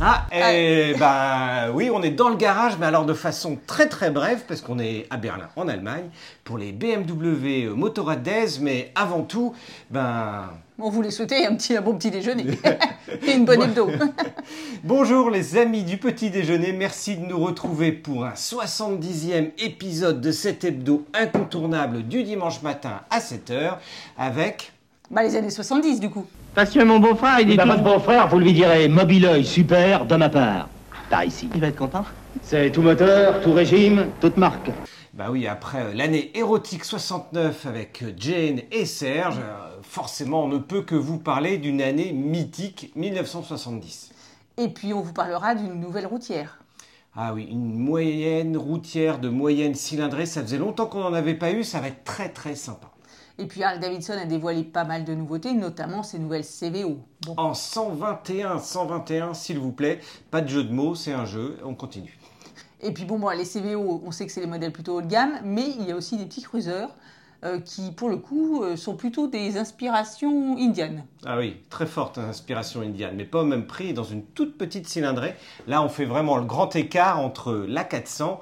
Ah, 0.00 0.26
eh 0.30 0.94
ben 0.96 1.72
oui, 1.74 1.90
on 1.92 2.04
est 2.04 2.12
dans 2.12 2.28
le 2.28 2.36
garage, 2.36 2.78
mais 2.78 2.86
alors 2.86 3.04
de 3.04 3.14
façon 3.14 3.58
très 3.66 3.88
très 3.88 4.10
brève, 4.10 4.44
parce 4.46 4.60
qu'on 4.60 4.78
est 4.78 5.08
à 5.10 5.16
Berlin, 5.16 5.48
en 5.56 5.66
Allemagne, 5.66 6.04
pour 6.44 6.56
les 6.56 6.70
BMW 6.70 7.74
Motorrad 7.74 8.22
Days, 8.22 8.60
mais 8.60 8.92
avant 8.94 9.22
tout, 9.22 9.54
ben... 9.90 10.50
On 10.78 10.88
voulait 10.88 11.10
souhaiter 11.10 11.44
un, 11.46 11.56
petit, 11.56 11.76
un 11.76 11.80
bon 11.80 11.96
petit 11.96 12.12
déjeuner 12.12 12.44
et 13.26 13.32
une 13.32 13.44
bonne 13.44 13.62
hebdo. 13.62 13.90
Bonjour 14.84 15.30
les 15.30 15.56
amis 15.56 15.82
du 15.82 15.96
petit 15.96 16.30
déjeuner, 16.30 16.72
merci 16.72 17.16
de 17.16 17.26
nous 17.26 17.40
retrouver 17.40 17.90
pour 17.90 18.24
un 18.24 18.34
70e 18.34 19.50
épisode 19.58 20.20
de 20.20 20.30
cet 20.30 20.62
hebdo 20.62 21.06
incontournable 21.12 22.04
du 22.04 22.22
dimanche 22.22 22.62
matin 22.62 23.00
à 23.10 23.18
7h 23.18 23.78
avec... 24.16 24.72
Bah 25.10 25.24
les 25.24 25.34
années 25.34 25.50
70 25.50 25.98
du 25.98 26.08
coup. 26.08 26.24
Parce 26.58 26.70
que 26.72 26.82
mon 26.82 26.98
beau-frère, 26.98 27.38
il 27.38 27.52
est 27.52 27.56
Bah, 27.56 27.62
tout... 27.62 27.68
votre 27.68 27.84
beau-frère, 27.84 28.26
vous 28.26 28.40
lui 28.40 28.52
direz 28.52 28.88
mobile 28.88 29.26
oeil 29.26 29.44
super 29.44 30.04
de 30.06 30.16
ma 30.16 30.28
part. 30.28 30.68
Par 31.08 31.22
ici. 31.22 31.48
Il 31.54 31.60
va 31.60 31.68
être 31.68 31.76
content. 31.76 32.04
C'est 32.42 32.72
tout 32.72 32.82
moteur, 32.82 33.40
tout 33.42 33.52
régime, 33.52 34.08
toute 34.20 34.36
marque. 34.36 34.72
Bah 35.14 35.26
oui, 35.30 35.46
après 35.46 35.82
euh, 35.82 35.94
l'année 35.94 36.36
érotique 36.36 36.82
69 36.82 37.64
avec 37.64 38.02
euh, 38.02 38.12
Jane 38.16 38.62
et 38.72 38.86
Serge, 38.86 39.38
euh, 39.38 39.76
forcément 39.82 40.46
on 40.46 40.48
ne 40.48 40.58
peut 40.58 40.82
que 40.82 40.96
vous 40.96 41.18
parler 41.18 41.58
d'une 41.58 41.80
année 41.80 42.10
mythique 42.12 42.90
1970. 42.96 44.10
Et 44.56 44.66
puis 44.66 44.92
on 44.92 45.00
vous 45.00 45.12
parlera 45.12 45.54
d'une 45.54 45.78
nouvelle 45.78 46.06
routière. 46.06 46.58
Ah 47.14 47.34
oui, 47.34 47.46
une 47.48 47.78
moyenne 47.78 48.56
routière 48.56 49.20
de 49.20 49.28
moyenne 49.28 49.76
cylindrée, 49.76 50.26
ça 50.26 50.42
faisait 50.42 50.58
longtemps 50.58 50.86
qu'on 50.86 51.02
n'en 51.02 51.14
avait 51.14 51.34
pas 51.34 51.52
eu, 51.52 51.62
ça 51.62 51.78
va 51.78 51.86
être 51.86 52.02
très 52.02 52.30
très 52.30 52.56
sympa. 52.56 52.90
Et 53.40 53.46
puis 53.46 53.62
Harley 53.62 53.78
Davidson 53.78 54.14
a 54.14 54.24
dévoilé 54.24 54.64
pas 54.64 54.84
mal 54.84 55.04
de 55.04 55.14
nouveautés, 55.14 55.52
notamment 55.52 56.02
ses 56.02 56.18
nouvelles 56.18 56.44
CVO. 56.44 56.98
En 57.36 57.54
121, 57.54 58.58
121 58.58 59.34
s'il 59.34 59.60
vous 59.60 59.70
plaît, 59.70 60.00
pas 60.32 60.40
de 60.40 60.48
jeu 60.48 60.64
de 60.64 60.72
mots, 60.72 60.96
c'est 60.96 61.12
un 61.12 61.24
jeu, 61.24 61.56
on 61.64 61.74
continue. 61.74 62.18
Et 62.80 62.92
puis 62.92 63.04
bon, 63.04 63.18
bon, 63.18 63.28
les 63.30 63.44
CVO, 63.44 64.02
on 64.04 64.10
sait 64.10 64.26
que 64.26 64.32
c'est 64.32 64.40
les 64.40 64.46
modèles 64.46 64.72
plutôt 64.72 64.96
haut 64.96 65.02
de 65.02 65.06
gamme, 65.06 65.38
mais 65.44 65.66
il 65.78 65.86
y 65.86 65.92
a 65.92 65.96
aussi 65.96 66.16
des 66.16 66.24
petits 66.26 66.42
cruisers 66.42 66.88
euh, 67.44 67.60
qui, 67.60 67.92
pour 67.92 68.08
le 68.08 68.16
coup, 68.16 68.64
euh, 68.64 68.76
sont 68.76 68.96
plutôt 68.96 69.28
des 69.28 69.56
inspirations 69.56 70.56
indiennes. 70.58 71.04
Ah 71.24 71.38
oui, 71.38 71.58
très 71.70 71.86
forte 71.86 72.18
inspiration 72.18 72.80
indienne, 72.80 73.14
mais 73.16 73.24
pas 73.24 73.42
au 73.42 73.44
même 73.44 73.66
prix, 73.66 73.94
dans 73.94 74.02
une 74.02 74.24
toute 74.24 74.58
petite 74.58 74.88
cylindrée. 74.88 75.36
Là, 75.68 75.80
on 75.82 75.88
fait 75.88 76.04
vraiment 76.04 76.36
le 76.36 76.44
grand 76.44 76.74
écart 76.74 77.20
entre 77.20 77.52
la 77.52 77.84
400 77.84 78.40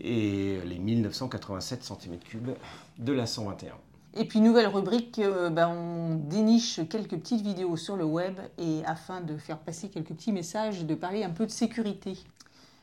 et 0.00 0.58
les 0.66 0.78
1987 0.78 1.82
cm3 1.82 2.54
de 2.98 3.12
la 3.14 3.24
121. 3.24 3.72
Et 4.16 4.26
puis 4.26 4.40
nouvelle 4.40 4.68
rubrique, 4.68 5.18
euh, 5.18 5.50
ben, 5.50 5.68
on 5.68 6.14
déniche 6.14 6.80
quelques 6.88 7.16
petites 7.16 7.42
vidéos 7.42 7.76
sur 7.76 7.96
le 7.96 8.04
web 8.04 8.38
et 8.58 8.82
afin 8.86 9.20
de 9.20 9.36
faire 9.36 9.58
passer 9.58 9.88
quelques 9.88 10.12
petits 10.14 10.30
messages 10.30 10.84
de 10.84 10.94
parler 10.94 11.24
un 11.24 11.30
peu 11.30 11.46
de 11.46 11.50
sécurité. 11.50 12.16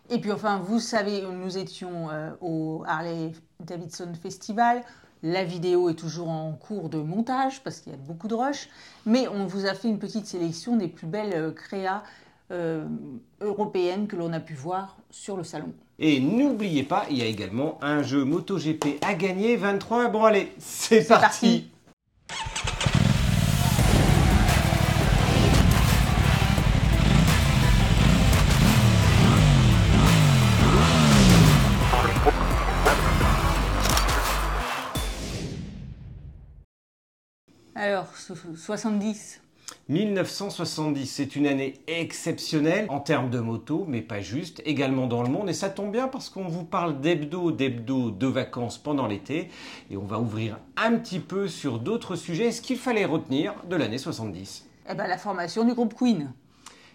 Et 0.10 0.20
puis 0.20 0.34
enfin, 0.34 0.60
vous 0.60 0.82
savez, 0.82 1.22
nous 1.22 1.58
étions 1.58 2.10
euh, 2.10 2.32
au 2.42 2.84
Harley 2.86 3.32
Davidson 3.62 4.12
Festival. 4.22 4.84
La 5.24 5.46
vidéo 5.46 5.88
est 5.90 5.96
toujours 5.96 6.30
en 6.30 6.52
cours 6.52 6.90
de 6.90 6.98
montage 6.98 7.64
parce 7.64 7.80
qu'il 7.80 7.94
y 7.94 7.96
a 7.96 7.98
beaucoup 7.98 8.28
de 8.28 8.34
rush, 8.34 8.68
mais 9.06 9.30
on 9.30 9.46
vous 9.46 9.66
a 9.68 9.74
fait 9.74 9.88
une 9.88 10.00
petite 10.00 10.26
sélection 10.26 10.76
des 10.76 10.90
plus 10.90 11.08
belles 11.08 11.34
euh, 11.34 11.52
créas 11.52 12.04
euh, 12.52 12.86
européennes 13.40 14.08
que 14.08 14.16
l'on 14.16 14.34
a 14.34 14.40
pu 14.40 14.54
voir 14.54 14.98
sur 15.10 15.38
le 15.38 15.44
salon. 15.44 15.74
Et 16.00 16.20
n'oubliez 16.20 16.84
pas, 16.84 17.06
il 17.10 17.18
y 17.18 17.22
a 17.22 17.26
également 17.26 17.78
un 17.82 18.04
jeu 18.04 18.24
MotoGP 18.26 19.00
à 19.02 19.14
gagner, 19.14 19.56
23. 19.56 20.10
Bon 20.10 20.24
allez, 20.26 20.52
c'est 20.58 21.08
parti. 21.08 21.70
parti. 22.28 22.72
Alors, 37.76 38.16
so- 38.18 38.36
70. 38.56 39.42
1970, 39.90 41.06
c'est 41.06 41.36
une 41.36 41.48
année 41.48 41.74
exceptionnelle 41.88 42.86
en 42.90 43.00
termes 43.00 43.30
de 43.30 43.40
moto, 43.40 43.86
mais 43.88 44.02
pas 44.02 44.22
juste, 44.22 44.62
également 44.66 45.08
dans 45.08 45.24
le 45.24 45.30
monde. 45.30 45.50
Et 45.50 45.54
ça 45.54 45.70
tombe 45.70 45.92
bien 45.92 46.08
parce 46.08 46.30
qu'on 46.30 46.48
vous 46.48 46.64
parle 46.64 47.02
d'hebdo, 47.02 47.52
d'hebdo, 47.52 48.12
de 48.12 48.28
vacances 48.28 48.78
pendant 48.78 49.08
l'été. 49.08 49.50
Et 49.90 49.98
on 49.98 50.06
va 50.06 50.20
ouvrir 50.20 50.60
un 50.78 50.94
petit 50.94 51.20
peu 51.20 51.48
sur 51.48 51.80
d'autres 51.80 52.16
sujets. 52.16 52.52
Ce 52.52 52.62
qu'il 52.62 52.78
fallait 52.78 53.06
retenir 53.06 53.54
de 53.70 53.76
l'année 53.76 53.98
70. 53.98 54.66
Eh 54.90 54.94
ben, 54.94 55.08
la 55.08 55.18
formation 55.18 55.64
du 55.64 55.74
groupe 55.74 55.94
Queen. 55.94 56.32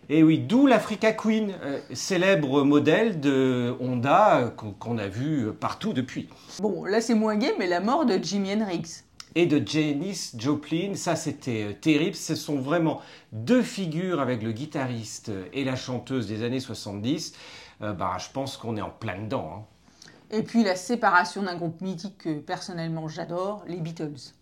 Et 0.08 0.22
oui, 0.22 0.38
d'où 0.38 0.66
l'Africa 0.66 1.12
Queen, 1.12 1.52
euh, 1.64 1.80
célèbre 1.92 2.62
modèle 2.62 3.18
de 3.18 3.74
Honda 3.80 4.36
euh, 4.36 4.50
qu'on 4.50 4.70
qu'on 4.70 4.98
a 4.98 5.08
vu 5.08 5.48
partout 5.52 5.92
depuis. 5.92 6.28
Bon, 6.60 6.84
là 6.84 7.00
c'est 7.00 7.14
moins 7.14 7.34
gay, 7.34 7.52
mais 7.58 7.66
la 7.66 7.80
mort 7.80 8.06
de 8.06 8.16
Jimi 8.16 8.52
Hendrix. 8.52 9.02
Et 9.34 9.46
de 9.46 9.66
Janis 9.66 10.32
Joplin. 10.36 10.94
Ça, 10.94 11.16
c'était 11.16 11.64
euh, 11.64 11.72
terrible. 11.72 12.14
Ce 12.16 12.34
sont 12.34 12.56
vraiment 12.56 13.00
deux 13.32 13.62
figures 13.62 14.20
avec 14.20 14.42
le 14.42 14.52
guitariste 14.52 15.30
et 15.52 15.64
la 15.64 15.76
chanteuse 15.76 16.26
des 16.26 16.42
années 16.42 16.60
70. 16.60 17.34
Euh, 17.82 17.92
bah, 17.92 18.16
je 18.18 18.28
pense 18.32 18.56
qu'on 18.56 18.76
est 18.76 18.82
en 18.82 18.90
plein 18.90 19.20
dedans. 19.22 19.50
hein. 19.58 19.64
Et 20.30 20.42
puis 20.42 20.64
la 20.64 20.74
séparation 20.74 21.42
d'un 21.42 21.54
groupe 21.56 21.80
mythique 21.80 22.18
que 22.18 22.38
personnellement 22.40 23.06
j'adore, 23.08 23.62
les 23.68 23.76
Beatles. 23.76 24.32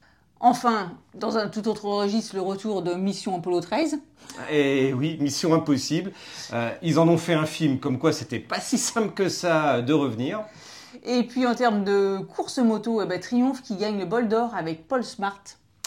Enfin, 0.40 0.92
dans 1.14 1.36
un 1.36 1.48
tout 1.48 1.68
autre 1.68 1.86
registre, 1.86 2.34
le 2.34 2.42
retour 2.42 2.82
de 2.82 2.94
Mission 2.94 3.36
Apollo 3.36 3.60
13. 3.60 3.98
Et 4.50 4.92
oui, 4.92 5.16
Mission 5.20 5.54
Impossible. 5.54 6.12
Euh, 6.52 6.70
ils 6.82 6.98
en 6.98 7.08
ont 7.08 7.18
fait 7.18 7.34
un 7.34 7.46
film, 7.46 7.78
comme 7.78 7.98
quoi 7.98 8.12
c'était 8.12 8.40
pas 8.40 8.60
si 8.60 8.78
simple 8.78 9.12
que 9.14 9.28
ça 9.28 9.80
de 9.82 9.92
revenir. 9.92 10.40
Et 11.04 11.22
puis 11.24 11.46
en 11.46 11.54
termes 11.54 11.84
de 11.84 12.18
course 12.18 12.58
moto, 12.58 13.02
eh 13.02 13.06
ben, 13.06 13.20
Triomphe 13.20 13.62
qui 13.62 13.76
gagne 13.76 13.98
le 13.98 14.06
bol 14.06 14.26
d'or 14.26 14.54
avec 14.54 14.88
Paul 14.88 15.04
Smart. 15.04 15.42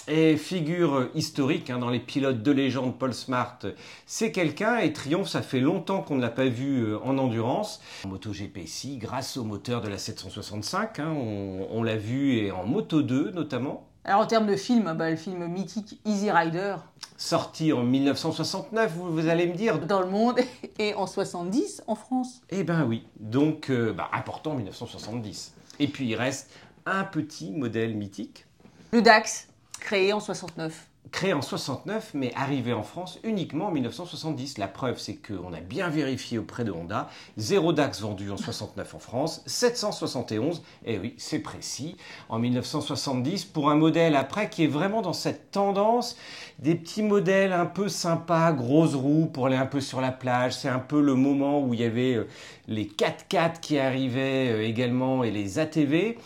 Et 0.08 0.38
figure 0.38 1.10
historique 1.16 1.70
hein, 1.70 1.80
dans 1.80 1.90
les 1.90 2.00
pilotes 2.00 2.42
de 2.42 2.52
légende, 2.52 2.98
Paul 2.98 3.14
Smart, 3.14 3.60
c'est 4.06 4.32
quelqu'un 4.32 4.78
et 4.78 4.94
Triomphe, 4.94 5.28
ça 5.28 5.42
fait 5.42 5.60
longtemps 5.60 6.02
qu'on 6.02 6.16
ne 6.16 6.22
l'a 6.22 6.30
pas 6.30 6.46
vu 6.46 6.84
euh, 6.84 7.00
en 7.00 7.18
endurance. 7.18 7.82
En 8.06 8.10
MotoGP, 8.10 8.60
si, 8.68 8.98
grâce 8.98 9.36
au 9.36 9.44
moteur 9.44 9.82
de 9.82 9.90
la 9.90 9.98
765, 9.98 11.00
hein, 11.00 11.10
on, 11.10 11.68
on 11.72 11.84
l'a 11.84 11.98
vu 11.98 12.38
et 12.38 12.52
en 12.52 12.66
Moto 12.66 13.02
2 13.02 13.32
notamment. 13.32 13.90
Alors 14.08 14.22
en 14.22 14.26
termes 14.26 14.48
de 14.48 14.56
film, 14.56 14.94
bah, 14.94 15.10
le 15.10 15.18
film 15.18 15.48
mythique 15.48 16.00
Easy 16.06 16.32
Rider 16.32 16.78
Sorti 17.18 17.74
en 17.74 17.84
1969, 17.84 18.94
vous, 18.94 19.12
vous 19.12 19.28
allez 19.28 19.48
me 19.48 19.54
dire 19.54 19.86
dans 19.86 20.00
le 20.00 20.08
monde 20.08 20.40
et 20.80 20.94
en 20.94 21.06
70 21.06 21.84
en 21.88 21.96
France. 21.96 22.42
Eh 22.50 22.64
ben 22.64 22.86
oui, 22.86 23.06
donc 23.20 23.70
euh, 23.70 23.92
bah, 23.92 24.10
important 24.14 24.54
1970. 24.54 25.54
Et 25.80 25.90
puis 25.90 26.08
il 26.08 26.16
reste 26.16 26.50
un 26.86 27.04
petit 27.04 27.52
modèle 27.52 27.98
mythique, 27.98 28.46
Le 28.94 29.02
Dax, 29.02 29.50
créé 29.82 30.14
en 30.14 30.22
69. 30.22 30.88
Créé 31.12 31.34
en 31.34 31.42
69, 31.42 32.12
mais 32.14 32.32
arrivé 32.36 32.74
en 32.74 32.84
France 32.84 33.20
uniquement 33.24 33.68
en 33.68 33.72
1970. 33.72 34.58
La 34.58 34.68
preuve, 34.68 34.98
c'est 35.00 35.16
qu'on 35.16 35.54
a 35.54 35.60
bien 35.60 35.90
vérifié 35.90 36.38
auprès 36.38 36.64
de 36.64 36.72
Honda. 36.72 37.10
Zéro 37.38 37.74
DAX 37.74 38.02
vendu 38.02 38.32
en 38.32 38.38
69 38.38 38.96
en 38.96 39.00
France, 39.00 39.44
771, 39.46 40.64
et 40.86 40.98
oui, 40.98 41.14
c'est 41.18 41.40
précis, 41.40 41.98
en 42.30 42.40
1970, 42.40 43.46
pour 43.46 43.70
un 43.70 43.76
modèle 43.76 44.16
après 44.16 44.50
qui 44.50 44.64
est 44.64 44.68
vraiment 44.68 45.02
dans 45.02 45.14
cette 45.14 45.52
tendance 45.52 46.18
des 46.60 46.76
petits 46.76 47.04
modèles 47.04 47.54
un 47.54 47.66
peu 47.66 47.88
sympas, 47.88 48.52
grosses 48.52 48.96
roues 48.96 49.28
pour 49.32 49.48
aller 49.48 49.56
un 49.56 49.66
peu 49.66 49.82
sur 49.82 50.02
la 50.02 50.12
plage. 50.12 50.56
C'est 50.56 50.70
un 50.70 50.80
peu 50.80 51.02
le 51.02 51.14
moment 51.14 51.62
où 51.62 51.74
il 51.74 51.82
y 51.82 51.84
avait 51.84 52.16
euh, 52.16 52.28
les 52.68 52.86
4x4 52.86 53.60
qui 53.60 53.78
arrivaient 53.78 54.52
euh, 54.52 54.66
également 54.66 55.24
et 55.24 55.32
les 55.32 55.60
ATV. 55.60 56.18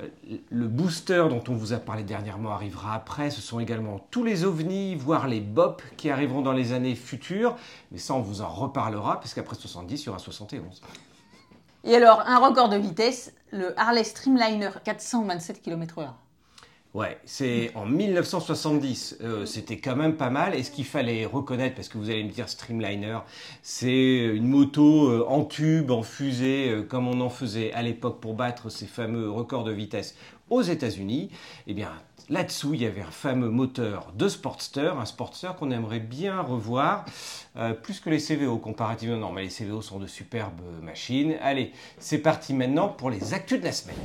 Euh, 0.00 0.08
Le 0.50 0.68
booster 0.68 1.24
dont 1.28 1.42
on 1.48 1.54
vous 1.54 1.72
a 1.72 1.78
parlé 1.78 2.02
dernièrement 2.02 2.52
arrivera 2.52 2.94
après. 2.94 3.30
Ce 3.30 3.40
sont 3.40 3.60
également 3.60 4.06
tous 4.10 4.24
les 4.24 4.44
ovnis, 4.44 4.94
voire 4.94 5.28
les 5.28 5.40
BOP 5.40 5.82
qui 5.96 6.10
arriveront 6.10 6.42
dans 6.42 6.52
les 6.52 6.72
années 6.72 6.94
futures. 6.94 7.56
Mais 7.90 7.98
ça, 7.98 8.14
on 8.14 8.20
vous 8.20 8.40
en 8.40 8.48
reparlera, 8.48 9.20
parce 9.20 9.34
qu'après 9.34 9.56
70, 9.56 10.02
il 10.02 10.06
y 10.06 10.08
aura 10.08 10.18
71. 10.18 10.80
Et 11.84 11.96
alors, 11.96 12.22
un 12.26 12.38
record 12.38 12.68
de 12.68 12.76
vitesse, 12.76 13.32
le 13.50 13.78
Harley 13.78 14.04
Streamliner 14.04 14.70
427 14.84 15.62
km/h. 15.62 16.10
Ouais, 16.94 17.16
c'est 17.24 17.70
en 17.74 17.86
1970, 17.86 19.16
euh, 19.22 19.46
c'était 19.46 19.78
quand 19.78 19.96
même 19.96 20.14
pas 20.14 20.28
mal. 20.28 20.54
Et 20.54 20.62
ce 20.62 20.70
qu'il 20.70 20.84
fallait 20.84 21.24
reconnaître, 21.24 21.74
parce 21.74 21.88
que 21.88 21.96
vous 21.96 22.10
allez 22.10 22.22
me 22.22 22.28
dire 22.30 22.50
Streamliner, 22.50 23.20
c'est 23.62 24.26
une 24.26 24.46
moto 24.46 25.08
euh, 25.08 25.24
en 25.26 25.46
tube, 25.46 25.90
en 25.90 26.02
fusée, 26.02 26.68
euh, 26.68 26.82
comme 26.82 27.08
on 27.08 27.22
en 27.22 27.30
faisait 27.30 27.72
à 27.72 27.80
l'époque 27.80 28.20
pour 28.20 28.34
battre 28.34 28.68
ces 28.68 28.84
fameux 28.84 29.30
records 29.30 29.64
de 29.64 29.72
vitesse 29.72 30.16
aux 30.50 30.60
États-Unis. 30.60 31.30
Eh 31.66 31.72
bien, 31.72 31.88
là-dessous, 32.28 32.74
il 32.74 32.82
y 32.82 32.86
avait 32.86 33.00
un 33.00 33.10
fameux 33.10 33.48
moteur 33.48 34.12
de 34.14 34.28
Sportster, 34.28 34.92
un 35.00 35.06
Sportster 35.06 35.52
qu'on 35.58 35.70
aimerait 35.70 35.98
bien 35.98 36.42
revoir, 36.42 37.06
plus 37.82 38.00
que 38.00 38.10
les 38.10 38.18
CVO 38.18 38.58
comparativement. 38.58 39.16
Non, 39.16 39.32
mais 39.32 39.44
les 39.44 39.48
CVO 39.48 39.80
sont 39.80 39.98
de 39.98 40.06
superbes 40.06 40.60
machines. 40.82 41.36
Allez, 41.40 41.72
c'est 41.98 42.18
parti 42.18 42.52
maintenant 42.52 42.88
pour 42.88 43.08
les 43.08 43.32
actus 43.32 43.60
de 43.60 43.64
la 43.64 43.72
semaine. 43.72 43.96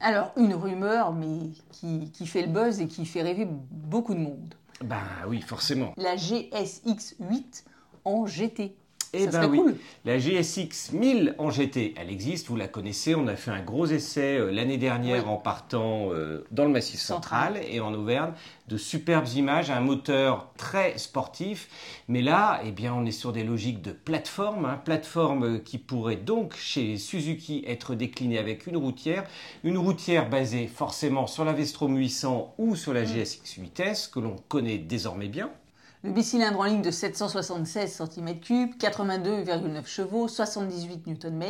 Alors, 0.00 0.32
une 0.36 0.54
rumeur, 0.54 1.12
mais 1.12 1.50
qui, 1.72 2.10
qui 2.10 2.26
fait 2.26 2.42
le 2.42 2.48
buzz 2.48 2.80
et 2.80 2.88
qui 2.88 3.04
fait 3.04 3.22
rêver 3.22 3.46
beaucoup 3.70 4.14
de 4.14 4.20
monde. 4.20 4.54
Ben 4.82 5.02
oui, 5.28 5.42
forcément. 5.42 5.92
La 5.98 6.16
GSX8 6.16 7.64
en 8.06 8.26
GT. 8.26 8.74
Eh 9.12 9.26
ben 9.26 9.48
oui. 9.48 9.58
cool. 9.58 9.76
La 10.04 10.18
GSX 10.18 10.92
1000 10.92 11.34
en 11.38 11.50
GT, 11.50 11.94
elle 11.96 12.10
existe, 12.10 12.46
vous 12.46 12.54
la 12.56 12.68
connaissez. 12.68 13.16
On 13.16 13.26
a 13.26 13.34
fait 13.34 13.50
un 13.50 13.60
gros 13.62 13.86
essai 13.86 14.36
euh, 14.38 14.52
l'année 14.52 14.76
dernière 14.76 15.24
Oui. 15.26 15.32
en 15.32 15.36
partant 15.36 16.10
euh, 16.12 16.44
dans 16.52 16.64
le 16.64 16.70
Massif 16.70 17.00
central, 17.00 17.54
Central. 17.54 17.72
et 17.74 17.80
en 17.80 17.92
Auvergne. 17.92 18.32
De 18.68 18.76
superbes 18.76 19.26
images, 19.34 19.68
un 19.70 19.80
moteur 19.80 20.52
très 20.56 20.96
sportif. 20.96 21.68
Mais 22.06 22.22
là, 22.22 22.60
eh 22.64 22.70
bien, 22.70 22.94
on 22.94 23.04
est 23.04 23.10
sur 23.10 23.32
des 23.32 23.42
logiques 23.42 23.82
de 23.82 23.90
plateforme. 23.90 24.64
hein, 24.64 24.80
plateforme 24.84 25.42
euh, 25.56 25.58
qui 25.58 25.78
pourrait 25.78 26.14
donc 26.16 26.54
chez 26.54 26.96
Suzuki 26.96 27.64
être 27.66 27.96
déclinée 27.96 28.38
avec 28.38 28.68
une 28.68 28.76
routière. 28.76 29.24
Une 29.64 29.76
routière 29.78 30.30
basée 30.30 30.68
forcément 30.68 31.26
sur 31.26 31.44
la 31.44 31.52
Vestrom 31.52 31.96
800 31.96 32.54
ou 32.58 32.76
sur 32.76 32.94
la 32.94 33.04
GSX 33.04 33.58
8S 33.58 34.08
que 34.10 34.20
l'on 34.20 34.36
connaît 34.48 34.78
désormais 34.78 35.26
bien. 35.28 35.50
Le 36.02 36.12
bicylindre 36.12 36.60
en 36.60 36.64
ligne 36.64 36.80
de 36.80 36.90
776 36.90 38.00
cm3, 38.00 38.78
82,9 38.78 39.86
chevaux, 39.86 40.28
78 40.28 41.06
Nm, 41.06 41.42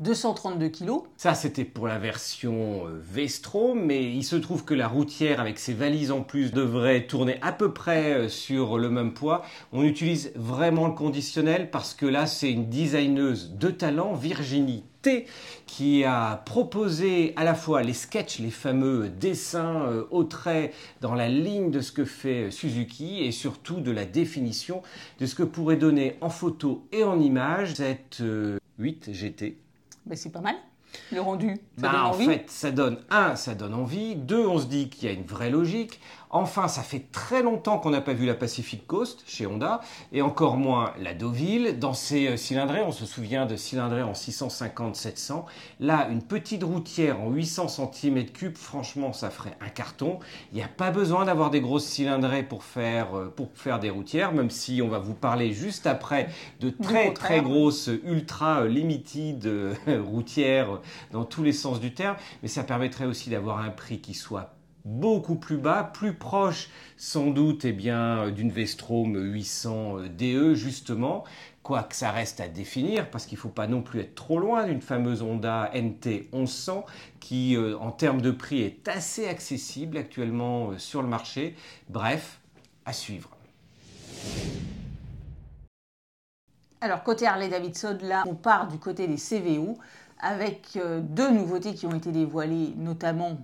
232 0.00 0.68
kg. 0.70 0.90
Ça, 1.18 1.34
c'était 1.34 1.66
pour 1.66 1.86
la 1.86 1.98
version 1.98 2.86
euh, 2.86 2.98
Vestrom, 2.98 3.78
mais 3.78 4.10
il 4.10 4.24
se 4.24 4.36
trouve 4.36 4.64
que 4.64 4.72
la 4.72 4.88
routière, 4.88 5.38
avec 5.38 5.58
ses 5.58 5.74
valises 5.74 6.10
en 6.10 6.22
plus, 6.22 6.50
devrait 6.50 7.06
tourner 7.06 7.38
à 7.42 7.52
peu 7.52 7.74
près 7.74 8.14
euh, 8.14 8.28
sur 8.30 8.78
le 8.78 8.88
même 8.88 9.12
poids. 9.12 9.42
On 9.72 9.82
utilise 9.82 10.32
vraiment 10.34 10.86
le 10.86 10.94
conditionnel 10.94 11.70
parce 11.70 11.92
que 11.92 12.06
là, 12.06 12.26
c'est 12.26 12.50
une 12.50 12.70
designeuse 12.70 13.52
de 13.58 13.68
talent, 13.68 14.14
Virginie 14.14 14.84
T, 15.08 15.26
qui 15.66 16.04
a 16.04 16.42
proposé 16.44 17.32
à 17.36 17.44
la 17.44 17.54
fois 17.54 17.82
les 17.82 17.94
sketchs, 17.94 18.40
les 18.40 18.50
fameux 18.50 19.08
dessins 19.08 19.82
euh, 19.86 20.04
au 20.10 20.24
trait 20.24 20.72
dans 21.00 21.14
la 21.14 21.28
ligne 21.28 21.70
de 21.70 21.80
ce 21.80 21.92
que 21.92 22.04
fait 22.04 22.44
euh, 22.44 22.50
Suzuki 22.50 23.24
et 23.24 23.32
surtout 23.32 23.80
de 23.80 23.90
la 23.90 24.04
définition 24.04 24.82
de 25.18 25.24
ce 25.26 25.34
que 25.34 25.42
pourrait 25.42 25.76
donner 25.76 26.16
en 26.20 26.28
photo 26.28 26.86
et 26.92 27.04
en 27.04 27.18
image 27.20 27.74
cette 27.74 28.20
euh, 28.20 28.58
8 28.78 29.10
GT. 29.12 29.56
Ben, 30.04 30.16
c'est 30.16 30.32
pas 30.32 30.40
mal. 30.40 30.56
Le 31.12 31.20
rendu, 31.20 31.54
ça 31.76 31.82
Bah, 31.82 31.92
donne 31.92 32.00
en 32.00 32.12
fait, 32.14 32.44
ça 32.50 32.70
donne 32.70 32.98
un, 33.10 33.36
ça 33.36 33.54
donne 33.54 33.74
envie. 33.74 34.14
Deux, 34.16 34.46
on 34.46 34.58
se 34.58 34.66
dit 34.66 34.88
qu'il 34.88 35.08
y 35.08 35.12
a 35.12 35.14
une 35.14 35.26
vraie 35.26 35.50
logique. 35.50 36.00
Enfin, 36.30 36.68
ça 36.68 36.82
fait 36.82 37.06
très 37.10 37.42
longtemps 37.42 37.78
qu'on 37.78 37.90
n'a 37.90 38.02
pas 38.02 38.12
vu 38.12 38.26
la 38.26 38.34
Pacific 38.34 38.86
Coast 38.86 39.22
chez 39.26 39.46
Honda, 39.46 39.80
et 40.12 40.20
encore 40.20 40.58
moins 40.58 40.92
la 41.00 41.14
Deauville. 41.14 41.78
Dans 41.78 41.94
ces 41.94 42.28
euh, 42.28 42.36
cylindrées, 42.36 42.82
on 42.82 42.92
se 42.92 43.06
souvient 43.06 43.46
de 43.46 43.56
cylindrées 43.56 44.02
en 44.02 44.12
650-700. 44.12 45.44
Là, 45.80 46.08
une 46.10 46.22
petite 46.22 46.64
routière 46.64 47.20
en 47.20 47.30
800 47.30 47.66
cm3, 47.66 48.54
franchement, 48.54 49.12
ça 49.14 49.30
ferait 49.30 49.56
un 49.62 49.70
carton. 49.70 50.18
Il 50.52 50.56
n'y 50.56 50.62
a 50.62 50.68
pas 50.68 50.90
besoin 50.90 51.24
d'avoir 51.24 51.50
des 51.50 51.62
grosses 51.62 51.86
cylindrées 51.86 52.42
pour 52.42 52.62
faire, 52.62 53.16
euh, 53.16 53.32
pour 53.34 53.48
faire 53.54 53.80
des 53.80 53.90
routières, 53.90 54.32
même 54.32 54.50
si 54.50 54.82
on 54.82 54.88
va 54.88 54.98
vous 54.98 55.14
parler 55.14 55.52
juste 55.52 55.86
après 55.86 56.28
de 56.60 56.68
très 56.68 57.14
très 57.14 57.40
grosses 57.40 57.90
ultra 58.04 58.62
euh, 58.62 58.68
limited 58.68 59.48
routières 60.04 60.80
dans 61.10 61.24
tous 61.24 61.42
les 61.42 61.52
sens 61.52 61.80
du 61.80 61.94
terme, 61.94 62.16
mais 62.42 62.48
ça 62.48 62.64
permettrait 62.64 63.06
aussi 63.06 63.30
d'avoir 63.30 63.60
un 63.60 63.70
prix 63.70 64.00
qui 64.00 64.12
soit 64.12 64.57
beaucoup 64.84 65.36
plus 65.36 65.56
bas, 65.56 65.90
plus 65.92 66.14
proche 66.14 66.70
sans 66.96 67.26
doute 67.28 67.64
eh 67.64 67.72
bien 67.72 68.30
d'une 68.30 68.50
Vestrom 68.50 69.16
800 69.16 69.96
DE 70.18 70.54
justement, 70.54 71.24
quoique 71.62 71.94
ça 71.94 72.10
reste 72.10 72.40
à 72.40 72.48
définir 72.48 73.10
parce 73.10 73.26
qu'il 73.26 73.36
ne 73.36 73.42
faut 73.42 73.48
pas 73.48 73.66
non 73.66 73.82
plus 73.82 74.00
être 74.00 74.14
trop 74.14 74.38
loin 74.38 74.66
d'une 74.66 74.80
fameuse 74.80 75.22
Honda 75.22 75.70
NT 75.74 76.30
1100 76.32 76.86
qui 77.20 77.56
euh, 77.56 77.76
en 77.78 77.90
termes 77.90 78.22
de 78.22 78.30
prix 78.30 78.62
est 78.62 78.88
assez 78.88 79.28
accessible 79.28 79.96
actuellement 79.96 80.70
euh, 80.70 80.78
sur 80.78 81.02
le 81.02 81.08
marché. 81.08 81.54
Bref, 81.88 82.40
à 82.86 82.92
suivre. 82.92 83.30
Alors, 86.80 87.02
côté 87.02 87.26
Harley-Davidson, 87.26 87.98
là, 88.02 88.22
on 88.26 88.34
part 88.34 88.68
du 88.68 88.78
côté 88.78 89.08
des 89.08 89.16
CVO 89.16 89.76
avec 90.20 90.76
euh, 90.76 91.00
deux 91.00 91.30
nouveautés 91.30 91.74
qui 91.74 91.86
ont 91.86 91.94
été 91.94 92.12
dévoilées, 92.12 92.72
notamment 92.76 93.38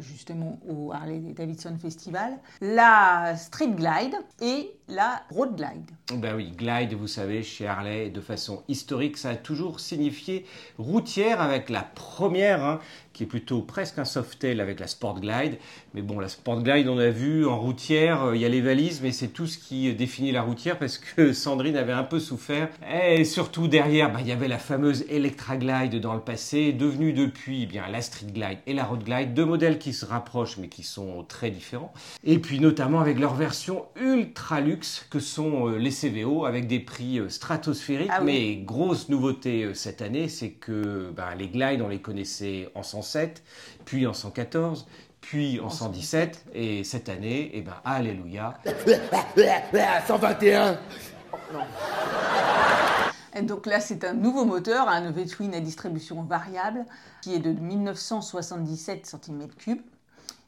justement 0.00 0.58
au 0.68 0.92
Harley-Davidson 0.92 1.76
Festival 1.80 2.38
la 2.60 3.34
Street 3.36 3.68
Glide 3.68 4.14
et 4.40 4.72
la 4.90 5.22
Road 5.30 5.56
Glide. 5.56 5.90
Ben 6.16 6.34
oui, 6.34 6.52
glide, 6.56 6.94
vous 6.94 7.06
savez, 7.06 7.44
chez 7.44 7.68
Harley, 7.68 8.10
de 8.10 8.20
façon 8.20 8.64
historique, 8.66 9.16
ça 9.16 9.30
a 9.30 9.34
toujours 9.36 9.78
signifié 9.78 10.44
routière 10.76 11.40
avec 11.40 11.70
la 11.70 11.82
première, 11.82 12.64
hein, 12.64 12.80
qui 13.12 13.22
est 13.22 13.26
plutôt 13.26 13.62
presque 13.62 13.98
un 13.98 14.04
softail 14.04 14.60
avec 14.60 14.80
la 14.80 14.88
Sport 14.88 15.20
Glide. 15.20 15.58
Mais 15.94 16.02
bon, 16.02 16.18
la 16.18 16.28
Sport 16.28 16.64
Glide, 16.64 16.88
on 16.88 16.98
a 16.98 17.10
vu 17.10 17.46
en 17.46 17.60
routière, 17.60 18.24
euh, 18.24 18.36
il 18.36 18.42
y 18.42 18.44
a 18.44 18.48
les 18.48 18.60
valises, 18.60 19.00
mais 19.02 19.12
c'est 19.12 19.28
tout 19.28 19.46
ce 19.46 19.58
qui 19.58 19.92
définit 19.94 20.32
la 20.32 20.42
routière 20.42 20.78
parce 20.78 20.98
que 20.98 21.32
Sandrine 21.34 21.76
avait 21.76 21.92
un 21.92 22.02
peu 22.02 22.18
souffert. 22.18 22.68
Et 22.92 23.24
surtout 23.24 23.68
derrière, 23.68 24.12
ben, 24.12 24.18
il 24.20 24.26
y 24.26 24.32
avait 24.32 24.48
la 24.48 24.58
fameuse 24.58 25.04
Electra 25.08 25.56
Glide 25.56 26.00
dans 26.00 26.14
le 26.14 26.20
passé, 26.20 26.72
devenue 26.72 27.12
depuis 27.12 27.62
eh 27.62 27.66
bien 27.66 27.86
la 27.88 28.00
Street 28.00 28.32
Glide 28.32 28.58
et 28.66 28.72
la 28.72 28.84
Road 28.84 29.04
Glide, 29.04 29.34
deux 29.34 29.44
modèles 29.44 29.78
qui 29.78 29.92
se 29.92 30.04
rapprochent 30.04 30.56
mais 30.56 30.68
qui 30.68 30.82
sont 30.82 31.24
très 31.28 31.50
différents. 31.50 31.92
Et 32.24 32.40
puis 32.40 32.58
notamment 32.58 33.00
avec 33.00 33.20
leur 33.20 33.34
version 33.34 33.84
ultra 34.00 34.60
luxe 34.60 34.79
que 35.10 35.20
sont 35.20 35.68
euh, 35.68 35.78
les 35.78 35.90
CVO 35.90 36.44
avec 36.44 36.66
des 36.66 36.80
prix 36.80 37.18
euh, 37.18 37.28
stratosphériques. 37.28 38.10
Ah 38.12 38.20
oui. 38.20 38.26
Mais 38.26 38.56
grosse 38.56 39.08
nouveauté 39.08 39.64
euh, 39.64 39.74
cette 39.74 40.02
année, 40.02 40.28
c'est 40.28 40.50
que 40.50 41.10
ben, 41.14 41.34
les 41.36 41.48
Glide, 41.48 41.82
on 41.82 41.88
les 41.88 42.00
connaissait 42.00 42.70
en 42.74 42.82
107, 42.82 43.42
puis 43.84 44.06
en 44.06 44.12
114, 44.12 44.86
puis 45.20 45.60
en 45.60 45.70
117, 45.70 46.46
et 46.54 46.84
cette 46.84 47.08
année, 47.08 47.50
eh 47.54 47.62
ben, 47.62 47.74
alléluia, 47.84 48.54
121 50.06 50.78
Et 53.36 53.42
donc 53.42 53.66
là, 53.66 53.80
c'est 53.80 54.04
un 54.04 54.14
nouveau 54.14 54.44
moteur, 54.44 54.88
un 54.88 55.10
V-twin 55.10 55.54
à 55.54 55.60
distribution 55.60 56.22
variable, 56.22 56.84
qui 57.22 57.34
est 57.34 57.38
de 57.38 57.52
1977 57.52 59.06
cm3, 59.06 59.78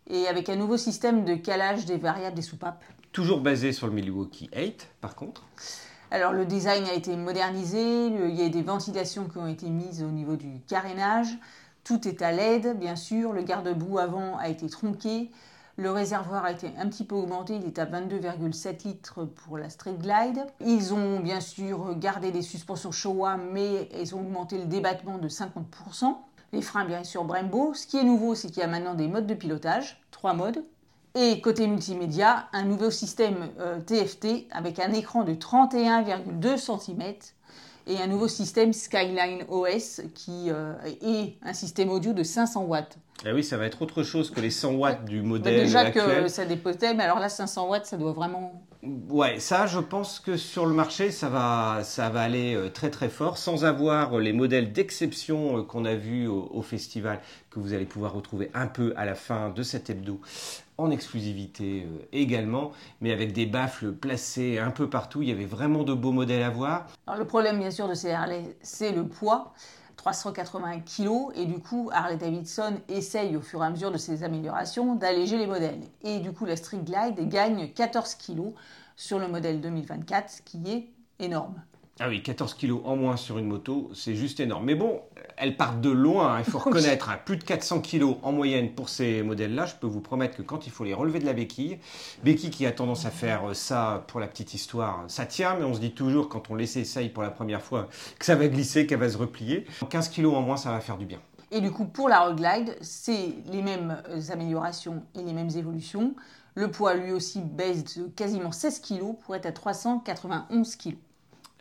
et 0.08 0.26
avec 0.26 0.48
un 0.48 0.56
nouveau 0.56 0.76
système 0.76 1.24
de 1.24 1.34
calage 1.34 1.86
des 1.86 1.98
variables 1.98 2.34
des 2.34 2.42
soupapes. 2.42 2.82
Toujours 3.12 3.40
basé 3.40 3.72
sur 3.72 3.86
le 3.86 3.92
Milwaukee 3.92 4.50
8 4.56 4.88
par 5.00 5.14
contre. 5.14 5.44
Alors 6.10 6.32
le 6.32 6.44
design 6.44 6.84
a 6.84 6.94
été 6.94 7.16
modernisé, 7.16 8.06
il 8.06 8.34
y 8.34 8.42
a 8.42 8.48
des 8.48 8.62
ventilations 8.62 9.28
qui 9.28 9.38
ont 9.38 9.46
été 9.46 9.70
mises 9.70 10.02
au 10.02 10.10
niveau 10.10 10.36
du 10.36 10.60
carénage, 10.66 11.38
tout 11.84 12.06
est 12.06 12.20
à 12.22 12.32
LED 12.32 12.78
bien 12.78 12.96
sûr, 12.96 13.32
le 13.32 13.42
garde-boue 13.42 13.98
avant 13.98 14.36
a 14.38 14.48
été 14.48 14.68
tronqué, 14.68 15.30
le 15.76 15.90
réservoir 15.90 16.44
a 16.44 16.52
été 16.52 16.70
un 16.78 16.86
petit 16.88 17.04
peu 17.04 17.14
augmenté, 17.14 17.56
il 17.56 17.64
est 17.64 17.78
à 17.78 17.86
22,7 17.86 18.86
litres 18.86 19.24
pour 19.24 19.56
la 19.56 19.70
Street 19.70 19.94
Glide. 19.98 20.44
Ils 20.60 20.92
ont 20.92 21.18
bien 21.18 21.40
sûr 21.40 21.94
gardé 21.98 22.30
des 22.30 22.42
suspensions 22.42 22.92
Showa 22.92 23.38
mais 23.38 23.88
ils 23.98 24.14
ont 24.14 24.20
augmenté 24.20 24.58
le 24.58 24.66
débattement 24.66 25.16
de 25.16 25.28
50%. 25.28 26.14
Les 26.52 26.60
freins 26.60 26.84
bien 26.84 27.04
sûr 27.04 27.24
Brembo. 27.24 27.72
Ce 27.72 27.86
qui 27.86 27.96
est 27.96 28.04
nouveau 28.04 28.34
c'est 28.34 28.48
qu'il 28.48 28.58
y 28.58 28.62
a 28.62 28.68
maintenant 28.68 28.94
des 28.94 29.08
modes 29.08 29.26
de 29.26 29.34
pilotage, 29.34 29.98
trois 30.10 30.34
modes. 30.34 30.62
Et 31.14 31.40
côté 31.42 31.66
multimédia, 31.66 32.46
un 32.52 32.64
nouveau 32.64 32.90
système 32.90 33.48
euh, 33.60 33.80
TFT 33.80 34.46
avec 34.50 34.78
un 34.78 34.92
écran 34.92 35.24
de 35.24 35.32
31,2 35.34 36.56
cm 36.56 37.02
et 37.86 37.98
un 38.00 38.06
nouveau 38.06 38.28
système 38.28 38.72
Skyline 38.72 39.44
OS 39.48 40.00
qui 40.14 40.50
euh, 40.50 40.72
est 41.02 41.34
un 41.42 41.52
système 41.52 41.90
audio 41.90 42.12
de 42.14 42.22
500 42.22 42.62
watts. 42.64 42.96
Ah 43.26 43.30
oui, 43.34 43.44
ça 43.44 43.56
va 43.56 43.66
être 43.66 43.82
autre 43.82 44.02
chose 44.02 44.30
que 44.30 44.40
les 44.40 44.50
100 44.50 44.74
watts 44.74 45.04
du 45.04 45.20
Bah, 45.20 45.28
modèle 45.28 45.64
déjà 45.64 45.80
actuel. 45.80 46.22
que 46.24 46.28
ça 46.28 46.44
dépotait, 46.44 46.94
mais 46.94 47.04
alors 47.04 47.18
là 47.20 47.28
500 47.28 47.68
watts, 47.68 47.86
ça 47.86 47.96
doit 47.96 48.12
vraiment. 48.12 48.62
Ouais, 49.10 49.38
ça, 49.38 49.66
je 49.66 49.78
pense 49.78 50.18
que 50.18 50.36
sur 50.36 50.66
le 50.66 50.74
marché, 50.74 51.12
ça 51.12 51.28
va, 51.28 51.82
ça 51.84 52.08
va 52.08 52.22
aller 52.22 52.56
euh, 52.56 52.68
très 52.68 52.90
très 52.90 53.08
fort, 53.08 53.38
sans 53.38 53.64
avoir 53.64 54.16
euh, 54.16 54.20
les 54.20 54.32
modèles 54.32 54.72
d'exception 54.72 55.58
euh, 55.58 55.62
qu'on 55.62 55.84
a 55.84 55.94
vus 55.94 56.26
au, 56.26 56.48
au 56.52 56.62
festival, 56.62 57.20
que 57.50 57.60
vous 57.60 57.74
allez 57.74 57.84
pouvoir 57.84 58.12
retrouver 58.12 58.50
un 58.54 58.66
peu 58.66 58.92
à 58.96 59.04
la 59.04 59.14
fin 59.14 59.50
de 59.50 59.62
cet 59.62 59.88
hebdo, 59.88 60.20
en 60.78 60.90
exclusivité 60.90 61.86
euh, 61.86 62.04
également, 62.12 62.72
mais 63.00 63.12
avec 63.12 63.32
des 63.32 63.46
baffles 63.46 63.92
placés 63.92 64.58
un 64.58 64.70
peu 64.70 64.88
partout. 64.88 65.22
Il 65.22 65.28
y 65.28 65.32
avait 65.32 65.44
vraiment 65.44 65.84
de 65.84 65.94
beaux 65.94 66.12
modèles 66.12 66.42
à 66.42 66.50
voir. 66.50 66.86
Le 67.16 67.24
problème 67.24 67.58
bien 67.58 67.70
sûr 67.70 67.88
de 67.88 67.94
ces 67.94 68.10
Harley, 68.10 68.56
c'est 68.62 68.92
le 68.92 69.06
poids. 69.06 69.52
380 69.96 70.80
kg 70.80 71.10
et 71.36 71.44
du 71.44 71.60
coup 71.60 71.88
Harley 71.92 72.16
Davidson 72.16 72.80
essaye 72.88 73.36
au 73.36 73.40
fur 73.40 73.62
et 73.62 73.66
à 73.66 73.70
mesure 73.70 73.92
de 73.92 73.98
ses 73.98 74.24
améliorations 74.24 74.96
d'alléger 74.96 75.38
les 75.38 75.46
modèles 75.46 75.82
et 76.02 76.18
du 76.18 76.32
coup 76.32 76.44
la 76.44 76.56
Street 76.56 76.78
Glide 76.78 77.28
gagne 77.28 77.68
14 77.72 78.16
kg 78.16 78.52
sur 78.96 79.20
le 79.20 79.28
modèle 79.28 79.60
2024 79.60 80.30
ce 80.30 80.42
qui 80.42 80.60
est 80.68 80.88
énorme. 81.20 81.54
Ah 82.00 82.08
oui, 82.08 82.22
14 82.22 82.54
kilos 82.54 82.80
en 82.84 82.96
moins 82.96 83.16
sur 83.16 83.38
une 83.38 83.46
moto, 83.46 83.90
c'est 83.94 84.16
juste 84.16 84.40
énorme. 84.40 84.64
Mais 84.64 84.74
bon, 84.74 85.02
elles 85.36 85.56
partent 85.56 85.80
de 85.80 85.90
loin, 85.90 86.34
hein, 86.36 86.38
il 86.38 86.50
faut 86.50 86.58
reconnaître. 86.64 87.10
hein, 87.10 87.18
plus 87.24 87.36
de 87.36 87.44
400 87.44 87.80
kilos 87.80 88.16
en 88.22 88.32
moyenne 88.32 88.72
pour 88.74 88.88
ces 88.88 89.22
modèles-là. 89.22 89.66
Je 89.66 89.74
peux 89.76 89.86
vous 89.86 90.00
promettre 90.00 90.36
que 90.38 90.42
quand 90.42 90.66
il 90.66 90.72
faut 90.72 90.84
les 90.84 90.94
relever 90.94 91.18
de 91.20 91.26
la 91.26 91.34
béquille, 91.34 91.78
béquille 92.24 92.50
qui 92.50 92.66
a 92.66 92.72
tendance 92.72 93.04
à 93.04 93.10
faire 93.10 93.50
euh, 93.50 93.54
ça 93.54 94.04
pour 94.08 94.20
la 94.20 94.26
petite 94.26 94.54
histoire, 94.54 95.04
ça 95.06 95.26
tient, 95.26 95.54
mais 95.54 95.64
on 95.64 95.74
se 95.74 95.80
dit 95.80 95.92
toujours 95.92 96.28
quand 96.30 96.50
on 96.50 96.54
les 96.54 96.78
essaye 96.78 97.10
pour 97.10 97.22
la 97.22 97.30
première 97.30 97.60
fois 97.62 97.88
que 98.18 98.24
ça 98.24 98.34
va 98.34 98.48
glisser, 98.48 98.86
qu'elle 98.86 98.98
va 98.98 99.10
se 99.10 99.18
replier. 99.18 99.66
15 99.88 100.08
kilos 100.08 100.34
en 100.34 100.40
moins, 100.40 100.56
ça 100.56 100.70
va 100.70 100.80
faire 100.80 100.96
du 100.96 101.04
bien. 101.06 101.20
Et 101.50 101.60
du 101.60 101.70
coup, 101.70 101.84
pour 101.84 102.08
la 102.08 102.20
Road 102.20 102.36
Glide, 102.36 102.74
c'est 102.80 103.34
les 103.52 103.60
mêmes 103.60 104.02
euh, 104.08 104.20
améliorations 104.32 105.02
et 105.14 105.22
les 105.22 105.34
mêmes 105.34 105.50
évolutions. 105.54 106.14
Le 106.54 106.70
poids, 106.70 106.94
lui 106.94 107.12
aussi, 107.12 107.40
baisse 107.42 107.96
de 107.98 108.04
quasiment 108.08 108.50
16 108.50 108.80
kg 108.80 109.14
pour 109.24 109.36
être 109.36 109.46
à 109.46 109.52
391 109.52 110.76
kg. 110.76 110.96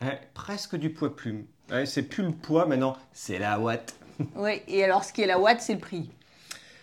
Ouais, 0.01 0.19
presque 0.33 0.75
du 0.75 0.91
poids 0.91 1.15
plume. 1.15 1.45
Ouais, 1.71 1.85
c'est 1.85 2.03
plus 2.03 2.23
le 2.23 2.31
poids 2.31 2.65
maintenant, 2.65 2.97
c'est 3.13 3.39
la 3.39 3.59
watt. 3.59 3.95
Oui, 4.35 4.61
et 4.67 4.83
alors 4.83 5.03
ce 5.03 5.13
qui 5.13 5.21
est 5.21 5.27
la 5.27 5.39
watt, 5.39 5.59
c'est 5.61 5.73
le 5.73 5.79
prix. 5.79 6.09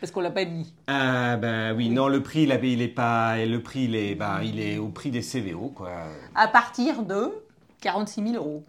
Parce 0.01 0.13
qu'on 0.13 0.21
l'a 0.21 0.31
pas 0.31 0.45
dit. 0.45 0.73
Ah 0.87 1.37
ben 1.37 1.75
oui, 1.77 1.89
non, 1.89 2.09
le 2.09 2.23
prix, 2.23 2.43
il, 2.45 2.53
est 2.53 2.89
pas, 2.89 3.45
le 3.45 3.63
prix, 3.63 3.85
il 3.85 3.97
est, 3.97 4.15
bah, 4.15 4.41
il 4.43 4.61
est 4.61 4.79
au 4.79 4.89
prix 4.89 5.11
des 5.11 5.23
CVO, 5.23 5.69
quoi. 5.69 5.91
À 6.35 6.49
partir 6.49 7.03
de 7.03 7.33
46 7.81 8.33
000 8.33 8.35
euros. 8.37 8.65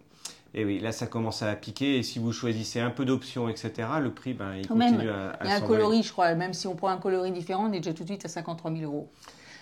Et 0.56 0.66
oui, 0.66 0.80
là, 0.80 0.92
ça 0.92 1.06
commence 1.06 1.44
à 1.44 1.56
piquer. 1.56 1.98
Et 1.98 2.04
si 2.04 2.18
vous 2.18 2.32
choisissez 2.32 2.80
un 2.80 2.90
peu 2.90 3.06
d'options, 3.06 3.48
etc., 3.50 3.88
le 4.02 4.12
prix, 4.12 4.34
ben, 4.34 4.56
il 4.56 4.68
Quand 4.68 4.76
même, 4.76 4.94
continue 4.94 5.12
à, 5.12 5.30
à 5.32 5.44
Il 5.44 5.50
y 5.50 5.52
a 5.52 5.56
un 5.56 5.62
coloris, 5.62 6.04
je 6.04 6.12
crois. 6.12 6.34
Même 6.34 6.54
si 6.54 6.68
on 6.68 6.76
prend 6.76 6.90
un 6.90 6.98
coloris 6.98 7.32
différent, 7.32 7.70
on 7.70 7.74
est 7.74 7.80
déjà 7.80 7.94
tout 7.94 8.04
de 8.04 8.10
suite 8.10 8.26
à 8.26 8.30
53 8.30 8.72
000 8.72 8.84
euros. 8.84 9.12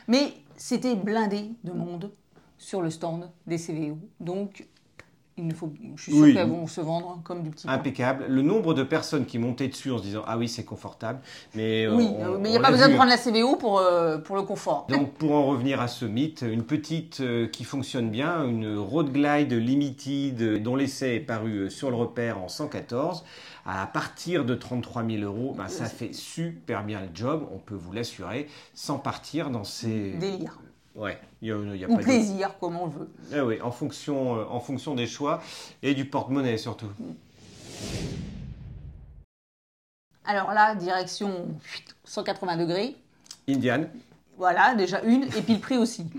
Mais 0.08 0.34
c'était 0.56 0.96
blindé 0.96 1.50
de 1.66 1.74
monde 1.74 2.12
sur 2.58 2.82
le 2.82 2.90
stand 2.90 3.30
des 3.46 3.58
CVO. 3.58 3.98
Donc, 4.22 4.66
il 5.38 5.46
ne 5.48 5.54
faut, 5.54 5.72
je 5.96 6.02
suis 6.02 6.12
sûr 6.12 6.22
Oui. 6.22 6.34
qu'elles 6.34 6.50
vont 6.50 6.66
se 6.68 6.82
vendre 6.82 7.20
comme 7.24 7.44
du 7.44 7.50
petit 7.52 7.68
pain. 7.68 7.74
Impeccable. 7.74 8.26
Le 8.28 8.42
nombre 8.42 8.74
de 8.74 8.84
personnes 8.84 9.26
qui 9.26 9.38
montaient 9.38 9.68
dessus 9.68 9.92
en 9.92 9.98
se 10.00 10.04
disant 10.04 10.24
ah 10.26 10.38
oui 10.38 10.48
c'est 10.50 10.64
confortable, 10.64 11.20
mais 11.54 11.86
euh, 11.86 11.96
Oui, 11.96 12.10
on- 12.18 12.34
euh, 12.34 12.38
mais 12.40 12.50
il 12.50 12.52
n'y 12.54 12.58
a 12.58 12.62
pas 12.62 12.72
besoin 12.72 12.88
vu. 12.88 12.94
de 12.94 12.98
prendre 12.98 13.12
la 13.12 13.18
CVO 13.18 13.56
pour, 13.56 13.80
euh, 13.80 14.18
pour 14.18 14.36
le 14.36 14.42
confort. 14.42 14.88
Donc 14.90 15.12
pour 15.14 15.34
en 15.34 15.46
revenir 15.46 15.80
à 15.80 15.88
ce 15.88 16.06
mythe, 16.06 16.42
une 16.48 16.64
petite 16.64 17.20
euh, 17.22 17.48
qui 17.48 17.64
fonctionne 17.66 18.10
bien, 18.10 18.44
une 18.46 18.78
Road 18.78 19.12
Glide 19.12 19.54
Limited 19.54 20.62
dont 20.64 20.76
l'essai 20.76 21.16
est 21.16 21.20
paru 21.20 21.70
sur 21.70 21.90
le 21.90 21.96
repère 21.96 22.40
en 22.42 22.48
114, 22.48 23.24
à 23.66 23.86
partir 23.86 24.46
de 24.46 24.56
33 24.56 25.04
000 25.06 25.24
euros, 25.24 25.54
ben, 25.58 25.68
ça 25.68 25.86
fait 25.86 26.14
super 26.14 26.84
bien 26.84 27.02
le 27.02 27.08
job, 27.14 27.46
on 27.54 27.58
peut 27.60 27.76
vous 27.76 27.92
l'assurer, 27.92 28.48
sans 28.74 28.98
partir 28.98 29.50
dans 29.50 29.64
ces... 29.66 30.12
Délire. 30.14 30.58
Ouais, 30.98 31.18
il 31.44 31.48
y 31.48 31.52
a, 31.52 31.58
il 31.58 31.80
y 31.80 31.86
a 31.86 31.88
Ou 31.88 31.94
pas 31.94 32.00
de- 32.00 32.04
plaisir, 32.04 32.58
comme 32.60 32.76
on 32.76 32.88
veut. 32.88 33.08
Ah 33.34 33.46
oui, 33.46 33.62
en 33.62 33.70
fonction, 33.72 34.36
euh, 34.40 34.46
en 34.50 34.60
fonction 34.60 34.96
des 34.96 35.06
choix 35.06 35.42
et 35.84 35.94
du 35.94 36.06
porte-monnaie 36.06 36.58
surtout. 36.58 36.90
Alors 40.26 40.52
là, 40.54 40.76
direction 40.76 41.48
180 42.04 42.58
degrés. 42.58 42.96
Indian, 43.48 43.86
Voilà, 44.38 44.76
déjà 44.76 45.02
une. 45.04 45.24
Et 45.24 45.42
puis 45.42 45.54
le 45.54 45.60
prix 45.60 45.78
aussi. 45.78 46.06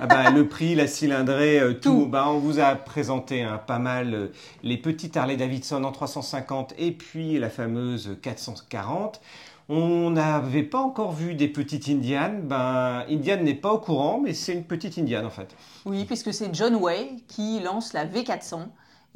Ah 0.00 0.08
bah, 0.08 0.28
le 0.32 0.48
prix, 0.48 0.74
la 0.74 0.88
cylindrée, 0.88 1.60
euh, 1.60 1.72
tout. 1.74 1.80
Tout. 2.00 2.06
Bah, 2.06 2.24
on 2.28 2.40
vous 2.40 2.58
a 2.58 2.74
présenté 2.74 3.44
hein, 3.44 3.58
pas 3.64 3.78
mal 3.78 4.12
euh, 4.12 4.32
les 4.64 4.76
petites 4.76 5.16
Harley 5.16 5.36
Davidson 5.36 5.84
en 5.84 5.92
350 5.92 6.74
et 6.78 6.90
puis 6.90 7.38
la 7.38 7.48
fameuse 7.48 8.18
440. 8.20 9.20
On 9.68 10.10
n'avait 10.10 10.62
pas 10.62 10.80
encore 10.80 11.12
vu 11.12 11.34
des 11.34 11.48
petites 11.48 11.88
Indian. 11.88 12.34
Ben, 12.42 13.04
Indian 13.08 13.38
n'est 13.42 13.54
pas 13.54 13.72
au 13.72 13.78
courant, 13.78 14.20
mais 14.22 14.34
c'est 14.34 14.52
une 14.52 14.64
petite 14.64 14.98
Indian 14.98 15.24
en 15.24 15.30
fait. 15.30 15.54
Oui, 15.86 16.04
puisque 16.04 16.34
c'est 16.34 16.54
John 16.54 16.74
Way 16.76 17.16
qui 17.28 17.60
lance 17.60 17.92
la 17.94 18.04
V400. 18.04 18.66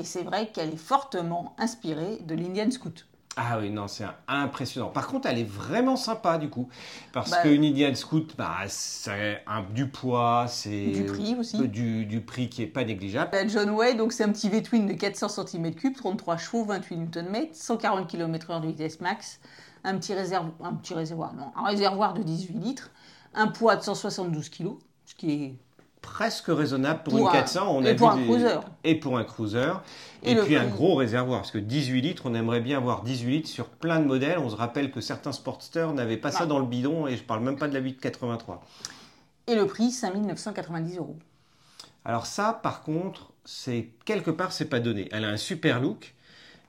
Et 0.00 0.04
c'est 0.04 0.22
vrai 0.22 0.48
qu'elle 0.52 0.72
est 0.72 0.76
fortement 0.76 1.54
inspirée 1.58 2.18
de 2.24 2.34
l'Indian 2.34 2.70
Scout. 2.70 3.06
Ah 3.40 3.58
oui, 3.60 3.70
non, 3.70 3.86
c'est 3.88 4.04
impressionnant. 4.26 4.88
Par 4.88 5.06
contre, 5.06 5.28
elle 5.28 5.38
est 5.38 5.48
vraiment 5.48 5.96
sympa 5.96 6.38
du 6.38 6.48
coup. 6.48 6.68
Parce 7.12 7.30
Bah, 7.30 7.42
qu'une 7.42 7.64
Indian 7.64 7.94
Scout, 7.94 8.34
bah, 8.38 8.56
c'est 8.68 9.42
un- 9.46 9.62
du 9.74 9.88
poids, 9.88 10.46
c'est. 10.48 10.86
Du 10.86 11.04
prix 11.04 11.36
aussi. 11.38 11.60
euh, 11.60 11.66
Du, 11.66 12.06
du 12.06 12.20
prix 12.20 12.48
qui 12.48 12.62
est 12.62 12.66
pas 12.66 12.84
négligeable. 12.84 13.30
La 13.32 13.46
John 13.46 13.70
Way, 13.70 13.94
donc 13.94 14.12
c'est 14.12 14.24
un 14.24 14.32
petit 14.32 14.48
V-twin 14.48 14.86
de 14.86 14.92
400 14.94 15.28
cm3, 15.28 15.92
33 15.94 16.36
chevaux, 16.36 16.64
28 16.64 16.96
Nm, 17.16 17.46
140 17.52 18.08
km/h 18.08 18.60
de 18.60 18.66
vitesse 18.68 19.00
max, 19.00 19.40
un 19.84 19.96
petit, 19.98 20.14
réservoir, 20.14 20.52
un 20.62 20.74
petit 20.74 20.94
réservoir, 20.94 21.34
non, 21.34 21.50
un 21.56 21.64
réservoir 21.66 22.14
de 22.14 22.22
18 22.22 22.54
litres, 22.58 22.90
un 23.34 23.48
poids 23.48 23.76
de 23.76 23.82
172 23.82 24.48
kg, 24.48 24.68
ce 25.06 25.14
qui 25.14 25.30
est 25.32 25.54
presque 26.00 26.46
raisonnable 26.48 27.02
pour, 27.02 27.12
Pour 27.14 27.20
une 27.22 27.26
un- 27.28 27.32
400. 27.32 27.66
On 27.76 27.82
et 27.84 27.90
a 27.90 27.94
pour 27.94 28.10
vu 28.12 28.14
un 28.14 28.16
des- 28.26 28.28
cruiser. 28.30 28.54
Et 28.84 28.94
pour 28.94 29.18
un 29.18 29.24
cruiser. 29.24 29.72
Et 30.22 30.36
puis 30.36 30.56
un 30.56 30.66
gros 30.66 30.94
réservoir. 30.94 31.40
Parce 31.40 31.50
que 31.50 31.58
18 31.58 32.00
litres, 32.00 32.22
on 32.26 32.34
aimerait 32.34 32.60
bien 32.60 32.78
avoir 32.78 33.02
18 33.02 33.30
litres 33.38 33.48
sur 33.48 33.66
plein 33.68 33.98
de 34.00 34.04
modèles. 34.06 34.38
On 34.38 34.48
se 34.48 34.56
rappelle 34.56 34.90
que 34.90 35.00
certains 35.00 35.32
Sportsters 35.32 35.92
n'avaient 35.92 36.16
pas 36.16 36.30
ça 36.30 36.46
dans 36.46 36.58
le 36.60 36.66
bidon. 36.66 37.06
Et 37.08 37.16
je 37.16 37.22
parle 37.24 37.42
même 37.42 37.56
pas 37.58 37.68
de 37.68 37.74
la 37.74 37.80
883. 37.80 38.62
et 39.48 39.54
le 39.54 39.66
prix 39.66 39.90
5990 39.90 40.98
euros. 40.98 41.16
Alors 42.04 42.26
ça, 42.26 42.58
par 42.62 42.82
contre, 42.82 43.32
c'est 43.44 43.88
quelque 44.04 44.30
part, 44.30 44.52
c'est 44.52 44.66
pas 44.66 44.78
donné. 44.80 45.08
Elle 45.10 45.24
a 45.24 45.28
un 45.28 45.36
super 45.36 45.80
look. 45.80 46.14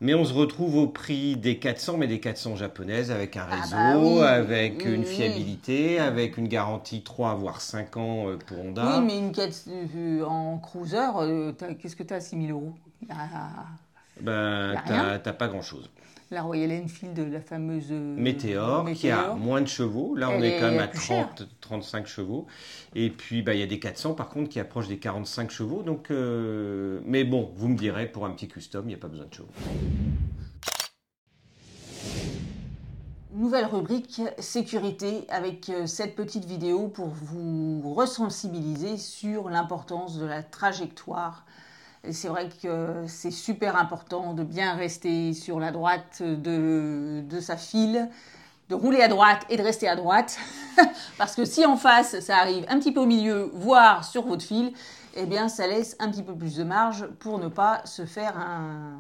Mais 0.02 0.14
on 0.14 0.24
se 0.24 0.34
retrouve 0.34 0.78
au 0.78 0.88
prix 0.88 1.36
des 1.36 1.60
400, 1.60 1.98
mais 1.98 2.08
des 2.08 2.22
400 2.22 2.56
japonaises, 2.56 3.12
avec 3.12 3.36
un 3.36 3.46
Ah 3.50 3.56
réseau, 3.62 3.76
bah 3.76 3.98
oui. 3.98 4.24
avec 4.24 4.86
Oui, 4.86 4.94
une 4.94 5.02
oui. 5.02 5.06
fiabilité, 5.06 6.00
avec 6.00 6.38
une 6.38 6.48
garantie 6.48 7.02
3 7.04 7.36
voire 7.36 7.60
5 7.60 7.98
ans 7.98 8.30
euh, 8.30 8.38
pour 8.38 8.60
Honda. 8.60 9.00
Oui, 9.00 9.06
mais 9.06 9.18
une 9.18 9.32
4 9.34 9.66
euh, 9.68 10.24
en 10.24 10.58
cruiser, 10.60 10.98
euh, 11.18 11.52
qu'est-ce 11.82 11.98
que 11.98 12.04
tu 12.04 12.14
as 12.14 12.18
à 12.18 12.22
6000 12.22 12.52
euros 12.52 12.74
La, 13.10 13.16
Ben, 14.22 15.20
t'as 15.24 15.34
pas 15.34 15.48
grand-chose. 15.50 15.90
La 16.32 16.44
Royal 16.44 16.72
Enfield, 16.72 17.18
la 17.32 17.42
fameuse 17.42 17.88
euh, 17.92 18.16
Météor, 18.16 18.86
qui 18.94 19.10
a 19.10 19.34
moins 19.34 19.62
de 19.62 19.68
chevaux. 19.68 20.16
Là, 20.16 20.30
on 20.30 20.42
est 20.42 20.60
quand 20.60 20.70
même 20.70 20.80
à 20.80 20.88
plus 20.88 21.00
chère. 21.00 21.34
30, 21.36 21.48
35 21.62 22.08
chevaux. 22.08 22.46
Et 22.96 23.10
puis, 23.10 23.42
bah, 23.42 23.54
il 23.54 23.60
y 23.60 23.64
a 23.64 23.68
des 23.68 23.80
400, 23.80 24.14
par 24.14 24.30
contre, 24.30 24.50
qui 24.50 24.60
approchent 24.60 24.88
des 24.88 25.00
45 25.00 25.50
chevaux. 25.50 25.82
Donc, 25.82 26.12
euh, 26.12 27.00
Mais 27.06 27.24
bon, 27.24 27.52
vous 27.56 27.68
me 27.68 27.78
direz, 27.78 28.08
pour 28.08 28.26
un 28.26 28.32
petit 28.32 28.48
custom, 28.48 28.86
il 28.86 28.90
n'y 28.90 28.94
a 28.94 28.98
pas 28.98 29.08
besoin 29.08 29.26
de 29.26 29.34
chevaux. 29.34 29.50
Nouvelle 33.32 33.66
rubrique 33.66 34.22
sécurité 34.38 35.26
avec 35.30 35.70
euh, 35.70 35.86
cette 35.86 36.16
petite 36.16 36.46
vidéo 36.46 36.90
pour 36.90 37.08
vous 37.08 37.94
ressensibiliser 37.94 38.98
sur 38.98 39.50
l'importance 39.50 40.18
de 40.18 40.26
la 40.26 40.44
trajectoire. 40.44 41.46
C'est 42.10 42.30
vrai 42.30 42.50
que 42.64 43.04
c'est 43.08 43.32
super 43.32 43.76
important 43.76 44.34
de 44.34 44.44
bien 44.44 44.74
rester 44.76 45.34
sur 45.34 45.60
la 45.60 45.72
droite 45.72 46.22
de, 46.22 47.24
sa 47.42 47.58
file, 47.58 48.10
de 48.70 48.76
rouler 48.76 49.02
à 49.02 49.10
droite 49.10 49.46
et 49.50 49.58
de 49.58 49.62
rester 49.62 49.88
à 49.88 49.96
droite. 49.96 50.40
Parce 51.18 51.36
que 51.36 51.44
si 51.44 51.66
en 51.66 51.76
face 51.76 52.20
ça 52.22 52.38
arrive 52.38 52.66
un 52.70 52.80
petit 52.80 52.94
peu 52.94 53.02
au 53.02 53.06
milieu, 53.06 53.52
voire 53.54 54.06
sur 54.06 54.26
votre 54.26 54.44
file, 54.44 54.72
eh 55.16 55.26
bien 55.26 55.50
ça 55.50 55.68
laisse 55.68 55.98
un 56.00 56.10
petit 56.10 56.24
peu 56.24 56.34
plus 56.36 56.56
de 56.56 56.64
marge 56.64 57.06
pour 57.20 57.38
ne 57.38 57.50
pas 57.50 57.82
se 57.86 58.06
faire 58.06 58.38
un, 58.38 58.98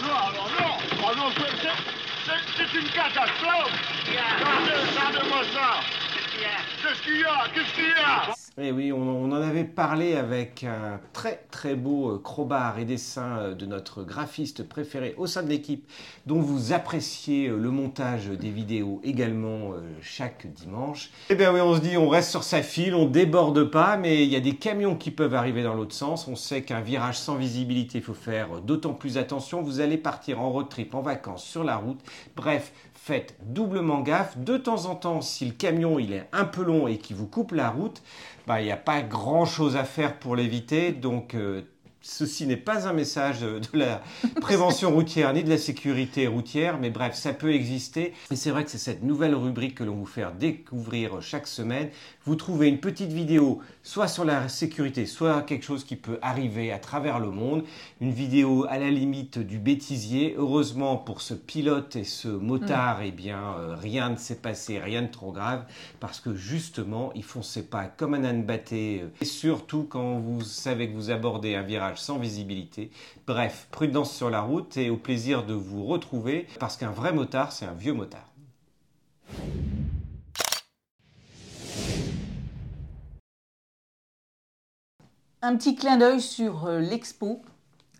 non 0.00 0.76
Ah 1.02 1.12
non, 1.16 1.30
c'est- 1.36 2.78
une 2.78 2.88
catastrophe 2.90 3.72
Regardez, 4.06 4.76
regardez-moi 4.90 5.42
ça 5.52 6.09
Qu'est-ce 6.40 7.02
qu'il 7.02 7.20
y 7.20 7.24
a? 7.24 7.48
Qu'est-ce 7.54 7.74
qu'il 7.74 7.84
y 7.84 7.92
a? 8.02 8.34
Et 8.58 8.72
oui, 8.72 8.92
on, 8.92 8.98
on 8.98 9.32
en 9.32 9.42
avait 9.42 9.64
parlé 9.64 10.16
avec 10.16 10.64
un 10.64 11.00
très 11.12 11.44
très 11.50 11.74
beau 11.74 12.10
euh, 12.10 12.18
crowbar 12.18 12.78
et 12.78 12.84
dessin 12.84 13.38
euh, 13.38 13.54
de 13.54 13.64
notre 13.64 14.02
graphiste 14.02 14.66
préféré 14.68 15.14
au 15.18 15.26
sein 15.26 15.42
de 15.42 15.48
l'équipe, 15.48 15.86
dont 16.26 16.40
vous 16.40 16.72
appréciez 16.72 17.48
euh, 17.48 17.56
le 17.56 17.70
montage 17.70 18.26
des 18.26 18.50
vidéos 18.50 19.00
également 19.04 19.74
chaque 20.02 20.46
dimanche. 20.52 21.10
Eh 21.28 21.34
bien 21.34 21.52
oui, 21.52 21.60
on 21.60 21.74
se 21.74 21.80
dit, 21.80 21.96
on 21.96 22.08
reste 22.08 22.30
sur 22.30 22.42
sa 22.42 22.62
file, 22.62 22.94
on 22.94 23.06
déborde 23.06 23.64
pas, 23.64 23.96
mais 23.96 24.24
il 24.24 24.30
y 24.30 24.36
a 24.36 24.40
des 24.40 24.56
camions 24.56 24.96
qui 24.96 25.10
peuvent 25.10 25.34
arriver 25.34 25.62
dans 25.62 25.74
l'autre 25.74 25.94
sens. 25.94 26.26
On 26.26 26.36
sait 26.36 26.62
qu'un 26.62 26.80
virage 26.80 27.18
sans 27.18 27.36
visibilité, 27.36 27.98
il 27.98 28.04
faut 28.04 28.14
faire 28.14 28.60
d'autant 28.62 28.94
plus 28.94 29.18
attention. 29.18 29.62
Vous 29.62 29.80
allez 29.80 29.98
partir 29.98 30.40
en 30.40 30.50
road 30.50 30.68
trip, 30.68 30.94
en 30.94 31.02
vacances, 31.02 31.44
sur 31.44 31.64
la 31.64 31.76
route. 31.76 32.00
Bref, 32.34 32.72
faites 33.02 33.34
doublement 33.40 34.00
gaffe. 34.00 34.36
De 34.36 34.58
temps 34.58 34.84
en 34.84 34.94
temps, 34.94 35.22
si 35.22 35.46
le 35.46 35.52
camion 35.52 35.98
il 35.98 36.12
est 36.12 36.28
un 36.32 36.44
peu 36.44 36.62
long 36.62 36.86
et 36.86 36.98
qui 36.98 37.14
vous 37.14 37.26
coupe 37.26 37.52
la 37.52 37.70
route, 37.70 38.02
bah, 38.46 38.60
il 38.60 38.64
n'y 38.64 38.72
a 38.72 38.76
pas 38.76 39.00
grand 39.00 39.46
chose 39.46 39.76
à 39.76 39.84
faire 39.84 40.18
pour 40.18 40.36
l'éviter. 40.36 40.92
Donc, 40.92 41.34
euh, 41.34 41.62
ceci 42.02 42.46
n'est 42.46 42.56
pas 42.56 42.88
un 42.88 42.92
message 42.92 43.40
de 43.40 43.60
la 43.74 44.02
prévention 44.40 44.90
routière 44.90 45.32
ni 45.32 45.44
de 45.44 45.50
la 45.50 45.58
sécurité 45.58 46.26
routière, 46.26 46.78
mais 46.78 46.90
bref, 46.90 47.14
ça 47.14 47.32
peut 47.32 47.52
exister. 47.52 48.14
Et 48.30 48.36
c'est 48.36 48.50
vrai 48.50 48.64
que 48.64 48.70
c'est 48.70 48.78
cette 48.78 49.02
nouvelle 49.02 49.34
rubrique 49.34 49.76
que 49.76 49.84
l'on 49.84 49.96
vous 49.96 50.06
fait 50.06 50.24
découvrir 50.38 51.20
chaque 51.20 51.46
semaine. 51.46 51.90
Vous 52.24 52.36
trouvez 52.36 52.68
une 52.68 52.80
petite 52.80 53.12
vidéo, 53.12 53.60
soit 53.82 54.08
sur 54.08 54.24
la 54.24 54.48
sécurité, 54.48 55.06
soit 55.06 55.42
quelque 55.42 55.64
chose 55.64 55.84
qui 55.84 55.96
peut 55.96 56.18
arriver 56.22 56.72
à 56.72 56.78
travers 56.78 57.18
le 57.18 57.30
monde. 57.30 57.64
Une 58.00 58.12
vidéo 58.12 58.66
à 58.68 58.78
la 58.78 58.90
limite 58.90 59.38
du 59.38 59.58
bêtisier. 59.58 60.34
Heureusement 60.38 60.96
pour 60.96 61.20
ce 61.20 61.34
pilote 61.34 61.96
et 61.96 62.04
ce 62.04 62.28
motard, 62.28 63.00
eh 63.02 63.10
bien, 63.10 63.54
euh, 63.58 63.74
rien 63.74 64.10
ne 64.10 64.16
s'est 64.16 64.36
passé, 64.36 64.78
rien 64.78 65.02
de 65.02 65.08
trop 65.08 65.32
grave, 65.32 65.64
parce 65.98 66.20
que 66.20 66.34
justement, 66.34 67.12
ils 67.14 67.24
fonçaient 67.24 67.62
pas 67.62 67.84
comme 67.84 68.14
un 68.14 68.24
âne 68.24 68.44
batté. 68.44 69.04
Et 69.20 69.24
surtout 69.24 69.86
quand 69.88 70.18
vous 70.18 70.42
savez 70.42 70.88
que 70.88 70.94
vous 70.94 71.10
abordez 71.10 71.54
un 71.54 71.62
virage 71.62 71.89
sans 71.98 72.18
visibilité. 72.18 72.90
Bref, 73.26 73.68
prudence 73.70 74.14
sur 74.14 74.30
la 74.30 74.40
route 74.40 74.76
et 74.76 74.90
au 74.90 74.96
plaisir 74.96 75.44
de 75.44 75.54
vous 75.54 75.84
retrouver, 75.84 76.46
parce 76.58 76.76
qu'un 76.76 76.90
vrai 76.90 77.12
motard, 77.12 77.52
c'est 77.52 77.66
un 77.66 77.74
vieux 77.74 77.92
motard. 77.92 78.26
Un 85.42 85.56
petit 85.56 85.74
clin 85.74 85.96
d'œil 85.96 86.20
sur 86.20 86.66
euh, 86.66 86.80
l'expo 86.80 87.40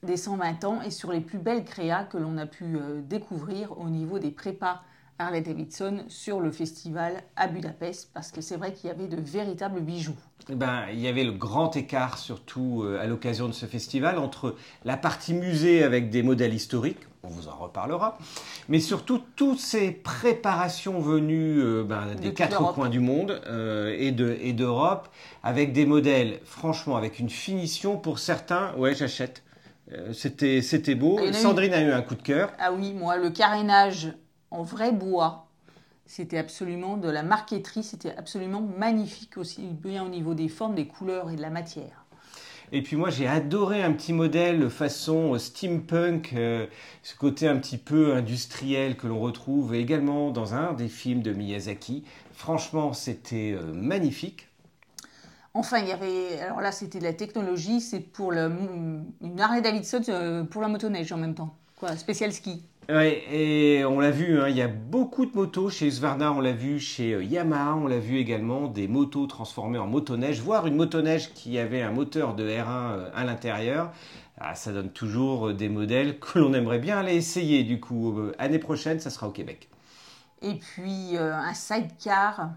des 0.03 0.17
120 0.17 0.65
ans 0.65 0.83
et 0.83 0.91
sur 0.91 1.11
les 1.11 1.21
plus 1.21 1.39
belles 1.39 1.65
créas 1.65 2.05
que 2.05 2.19
l'on 2.19 2.37
a 2.37 2.47
pu 2.47 2.77
euh, 2.77 3.01
découvrir 3.01 3.79
au 3.79 3.89
niveau 3.89 4.19
des 4.19 4.31
prépas 4.31 4.83
Harley 5.21 5.43
Davidson 5.43 6.05
sur 6.09 6.41
le 6.41 6.51
festival 6.51 7.23
à 7.37 7.47
Budapest 7.47 8.11
parce 8.15 8.33
que 8.33 8.41
c'est 8.41 8.57
vrai 8.57 8.73
qu'il 8.73 8.89
y 8.89 8.91
avait 8.91 9.07
de 9.07 9.21
véritables 9.21 9.81
bijoux. 9.81 10.17
Eh 10.49 10.55
ben, 10.55 10.85
il 10.93 10.99
y 10.99 11.07
avait 11.09 11.25
le 11.25 11.33
grand 11.33 11.77
écart, 11.77 12.17
surtout 12.17 12.83
euh, 12.83 12.99
à 13.01 13.07
l'occasion 13.07 13.47
de 13.47 13.53
ce 13.53 13.67
festival, 13.67 14.19
entre 14.19 14.57
la 14.85 14.97
partie 14.97 15.35
musée 15.35 15.83
avec 15.85 16.09
des 16.09 16.23
modèles 16.23 16.55
historiques, 16.55 17.01
on 17.23 17.29
vous 17.29 17.49
en 17.49 17.57
reparlera, 17.57 18.17
mais 18.71 18.81
surtout 18.81 19.21
toutes 19.37 19.61
ces 19.61 19.91
préparations 19.91 20.99
venues 21.01 21.61
euh, 21.61 21.85
ben, 21.85 22.15
De 22.15 22.21
des 22.23 22.33
quatre 22.35 22.73
coins 22.73 22.89
du 22.89 23.01
monde 23.01 23.43
euh, 23.47 23.95
et 23.99 24.13
de- 24.13 24.39
et 24.41 24.55
d'Europe, 24.55 25.09
avec 25.43 25.75
des 25.75 25.85
modèles, 25.85 26.41
franchement, 26.45 26.97
avec 26.97 27.19
une 27.19 27.29
finition 27.31 27.99
pour 27.99 28.19
certains, 28.19 28.75
ouais, 28.77 28.95
j'achète. 28.95 29.43
C'était 30.13 30.63
c'était 30.63 30.95
beau. 30.95 31.19
Eu- 31.21 31.33
Sandrine 31.35 31.75
a 31.75 31.81
eu 31.81 31.91
un 31.91 32.01
coup 32.01 32.15
de 32.15 32.23
cœur. 32.23 32.53
Ah 32.61 32.71
oui, 32.73 32.95
moi, 32.95 33.17
le 33.17 33.29
carénage 33.31 34.13
en 34.51 34.63
vrai 34.63 34.93
bois, 34.93 35.47
c'était 36.07 36.39
absolument 36.39 36.97
de 36.97 37.09
la 37.09 37.23
marqueterie, 37.23 37.85
c'était 37.85 38.15
absolument 38.17 38.61
magnifique 38.61 39.37
aussi 39.37 39.63
bien 39.63 40.05
au 40.05 40.09
niveau 40.09 40.35
des 40.35 40.49
formes, 40.49 40.75
des 40.75 40.87
couleurs 40.87 41.31
et 41.31 41.37
de 41.37 41.43
la 41.43 41.51
matière. 41.51 42.05
Et 42.73 42.83
puis 42.83 42.97
moi 42.97 43.11
j'ai 43.11 43.27
adoré 43.27 43.83
un 43.83 43.93
petit 43.93 44.13
modèle 44.13 44.71
façon 44.71 45.35
euh, 45.35 45.39
steampunk, 45.39 46.33
euh, 46.35 46.67
ce 47.03 47.17
côté 47.17 47.49
un 47.49 47.57
petit 47.59 47.79
peu 47.79 48.15
industriel 48.15 48.97
que 48.97 49.09
l'on 49.09 49.19
retrouve 49.19 49.75
également 49.75 50.31
dans 50.31 50.55
un 50.55 50.73
des 50.73 50.89
films 50.89 51.23
de 51.23 51.33
Miyazaki. 51.33 52.05
Franchement 52.33 52.93
c'était 52.93 53.53
euh, 53.53 53.73
magnifique. 53.73 54.49
Enfin, 55.53 55.79
il 55.79 55.89
y 55.89 55.93
avait, 55.93 56.41
alors 56.43 56.61
là, 56.61 56.71
c'était 56.71 57.01
de 57.01 57.05
la 57.05 57.13
technologie, 57.13 57.81
c'est 57.81 57.99
pour 57.99 58.31
le, 58.31 58.53
une 59.21 59.41
Harley 59.41 59.61
Davidson 59.61 60.47
pour 60.49 60.63
la 60.63 60.69
motoneige 60.69 61.11
en 61.11 61.17
même 61.17 61.35
temps. 61.35 61.57
Quoi, 61.75 61.97
spécial 61.97 62.33
ski. 62.33 62.63
Et 62.93 63.85
on 63.85 64.01
l'a 64.01 64.11
vu, 64.11 64.41
hein, 64.41 64.49
il 64.49 64.57
y 64.57 64.63
a 64.63 64.67
beaucoup 64.67 65.25
de 65.25 65.37
motos 65.37 65.71
chez 65.71 65.87
Husqvarna, 65.87 66.33
on 66.33 66.41
l'a 66.41 66.51
vu 66.51 66.81
chez 66.81 67.13
euh, 67.15 67.23
Yamaha, 67.23 67.77
on 67.77 67.87
l'a 67.87 68.01
vu 68.01 68.19
également 68.19 68.67
des 68.67 68.89
motos 68.89 69.29
transformées 69.29 69.79
en 69.79 69.87
motoneige, 69.87 70.41
voire 70.41 70.67
une 70.67 70.75
motoneige 70.75 71.33
qui 71.33 71.57
avait 71.59 71.83
un 71.83 71.93
moteur 71.93 72.35
de 72.35 72.49
R1 72.49 72.67
euh, 72.67 73.11
à 73.15 73.25
l'intérieur. 73.25 73.93
Ah, 74.39 74.57
ça 74.57 74.73
donne 74.73 74.91
toujours 74.91 75.49
euh, 75.49 75.55
des 75.55 75.69
modèles 75.69 76.19
que 76.19 76.41
l'on 76.41 76.53
aimerait 76.53 76.81
bien 76.81 76.99
aller 76.99 77.15
essayer 77.15 77.63
du 77.63 77.79
coup. 77.79 78.19
Année 78.39 78.59
prochaine, 78.59 78.99
ça 78.99 79.11
sera 79.11 79.29
au 79.29 79.33
Québec. 79.33 79.69
Et 80.43 80.55
puis 80.55 81.17
un 81.17 81.55
sidecar 81.55 82.51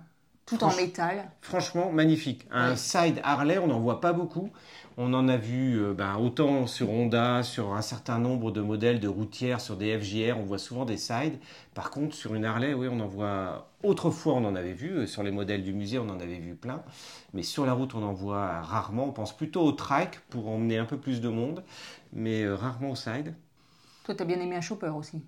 tout 0.46 0.64
en 0.64 0.76
métal. 0.76 1.32
Franchement, 1.42 1.92
magnifique. 1.92 2.46
Un 2.52 2.72
Ouais. 2.72 2.76
side 2.76 3.20
Harley, 3.24 3.58
on 3.58 3.68
n'en 3.68 3.80
voit 3.80 4.02
pas 4.02 4.14
beaucoup. 4.14 4.50
On 4.98 5.14
en 5.14 5.28
a 5.28 5.38
vu 5.38 5.80
euh, 5.82 5.94
ben, 5.94 6.18
autant 6.18 6.68
sur 6.68 6.90
Honda, 6.92 7.42
sur 7.44 7.74
un 7.74 7.82
certain 7.82 8.20
nombre 8.20 8.52
de 8.52 8.62
modèles 8.62 9.00
de 9.00 9.08
routières, 9.08 9.60
sur 9.62 9.76
des 9.76 9.98
FJR, 9.98 10.38
on 10.38 10.44
voit 10.44 10.60
souvent 10.60 10.86
des 10.86 10.98
sides. 10.98 11.40
Par 11.74 11.90
contre, 11.90 12.14
sur 12.16 12.36
une 12.36 12.46
Harley, 12.46 12.74
oui, 12.74 12.88
on 12.92 13.00
en 13.00 13.08
voit. 13.08 13.70
Autrefois, 13.84 14.34
on 14.34 14.46
en 14.46 14.56
avait 14.56 14.74
vu. 14.74 14.90
euh, 14.92 15.08
Sur 15.08 15.24
les 15.24 15.32
modèles 15.32 15.64
du 15.64 15.74
musée, 15.74 15.98
on 15.98 16.10
en 16.10 16.20
avait 16.20 16.38
vu 16.40 16.56
plein. 16.56 16.84
Mais 17.34 17.42
sur 17.44 17.66
la 17.66 17.74
route, 17.74 17.96
on 17.96 18.04
en 18.04 18.14
voit 18.14 18.62
rarement. 18.62 19.06
On 19.08 19.12
pense 19.12 19.36
plutôt 19.36 19.62
au 19.62 19.72
trike 19.72 20.20
pour 20.30 20.48
emmener 20.50 20.78
un 20.78 20.86
peu 20.86 20.98
plus 20.98 21.22
de 21.22 21.30
monde, 21.30 21.64
mais 22.14 22.44
euh, 22.44 22.56
rarement 22.56 22.92
au 22.92 22.96
side. 22.96 23.34
Toi, 24.04 24.14
t'as 24.16 24.26
bien 24.26 24.40
aimé 24.40 24.56
un 24.58 24.62
chopper 24.62 24.90
aussi. 24.90 25.24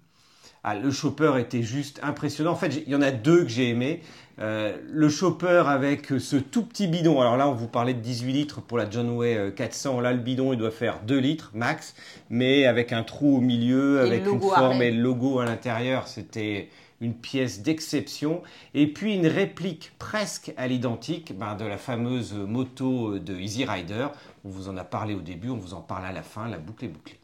Ah, 0.68 0.74
le 0.74 0.90
chopper 0.90 1.34
était 1.38 1.62
juste 1.62 2.00
impressionnant. 2.02 2.54
En 2.54 2.56
fait, 2.56 2.82
il 2.88 2.92
y 2.92 2.96
en 2.96 3.02
a 3.04 3.12
deux 3.12 3.44
que 3.44 3.50
j'ai 3.50 3.70
aimé. 3.70 4.02
Euh, 4.40 4.76
le 4.90 5.10
chopper 5.10 5.62
avec 5.68 6.08
ce 6.18 6.38
tout 6.38 6.66
petit 6.66 6.88
bidon. 6.88 7.22
Alors 7.22 7.38
là, 7.38 7.48
on 7.48 7.54
vous 7.54 7.68
parlait 7.68 7.94
de 7.94 8.00
18 8.00 8.34
litres 8.34 8.62
pour 8.62 8.80
la 8.80 8.90
John 8.90 9.12
Way 9.12 9.38
euh, 9.38 9.52
400. 9.52 10.02
Là, 10.02 10.12
le 10.12 10.18
bidon, 10.18 10.54
il 10.54 10.58
doit 10.58 10.72
faire 10.72 11.02
2 11.06 11.20
litres 11.20 11.52
max, 11.54 11.94
mais 12.32 12.66
avec 12.66 12.94
un 12.94 13.04
trou 13.04 13.38
au 13.38 13.42
milieu, 13.42 13.98
Et 13.98 14.08
avec 14.08 14.26
une 14.26 14.42
forme 14.42 14.82
et 14.82 14.90
le 14.90 15.04
logo 15.04 15.38
à 15.38 15.46
l'intérieur. 15.46 16.08
C'était 16.08 16.70
une 17.00 17.14
pièce 17.14 17.62
d'exception. 17.62 18.42
Et 18.74 18.88
puis 18.88 19.14
une 19.14 19.28
réplique 19.28 19.92
presque 20.00 20.52
à 20.58 20.66
l'identique 20.66 21.38
ben, 21.38 21.54
de 21.54 21.66
la 21.66 21.78
fameuse 21.78 22.34
moto 22.34 23.20
de 23.20 23.36
Easy 23.36 23.66
Rider. 23.66 24.08
On 24.44 24.50
vous 24.50 24.68
en 24.68 24.78
a 24.78 24.84
parlé 24.84 25.14
au 25.14 25.22
début, 25.22 25.52
on 25.52 25.58
vous 25.58 25.76
en 25.76 25.82
parle 25.82 26.06
à 26.06 26.12
la 26.12 26.24
fin. 26.24 26.48
La 26.50 26.58
boucle 26.58 26.86
est 26.86 26.88
bouclée. 26.88 27.20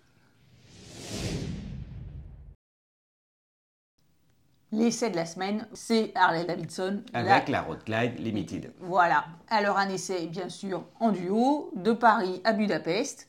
L'essai 4.73 5.09
de 5.09 5.17
la 5.17 5.25
semaine, 5.25 5.67
c'est 5.73 6.11
Harley 6.15 6.45
Davidson. 6.45 7.01
Avec 7.13 7.49
La- 7.49 7.59
la 7.59 7.61
Road 7.63 7.79
Glide 7.85 8.19
Limited. 8.19 8.71
Voilà. 8.79 9.25
Alors 9.49 9.77
un 9.77 9.89
essai, 9.89 10.27
bien 10.27 10.47
sûr, 10.47 10.83
en 10.99 11.11
duo, 11.11 11.71
de 11.75 11.91
Paris 11.91 12.41
à 12.45 12.53
Budapest. 12.53 13.27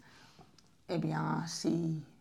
Eh 0.89 0.99
bien, 0.99 1.43
c'est 1.49 1.71